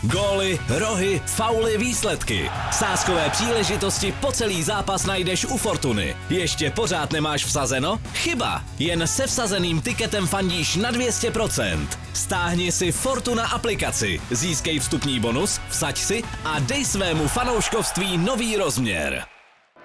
Góly, 0.03 0.59
rohy, 0.69 1.21
fauly, 1.27 1.79
výsledky. 1.79 2.51
Sázkové 2.71 3.31
příležitosti 3.31 4.15
po 4.21 4.33
celý 4.33 4.63
zápas 4.63 5.07
najdeš 5.07 5.45
u 5.45 5.57
Fortuny. 5.57 6.17
Ještě 6.31 6.71
pořád 6.71 7.13
nemáš 7.13 7.45
vsazeno? 7.45 8.01
Chyba! 8.15 8.63
Jen 8.79 9.07
se 9.07 9.27
vsazeným 9.27 9.81
tiketem 9.81 10.27
fandíš 10.27 10.77
na 10.77 10.93
200%. 10.93 11.89
Stáhni 12.15 12.73
si 12.73 12.93
Fortuna 12.93 13.47
aplikaci, 13.47 14.21
získej 14.31 14.79
vstupní 14.79 15.21
bonus, 15.21 15.61
vsaď 15.69 15.99
si 15.99 16.23
a 16.45 16.59
dej 16.59 16.85
svému 16.85 17.29
fanouškovství 17.29 18.19
nový 18.19 18.57
rozměr. 18.57 19.25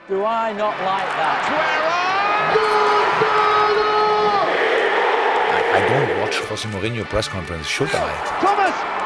Do 0.09 0.25
I 0.25 0.53
not 0.53 0.75
like 0.79 1.11
that? 1.17 1.49
I, 5.53 5.77
I 5.77 5.89
don't 5.89 6.21
watch 6.21 6.51
Jose 6.51 6.67
Mourinho 6.67 7.05
press 7.05 7.27
conference, 7.27 7.69
should 7.69 7.93
I? 7.95 8.11
Thomas, 8.41 8.75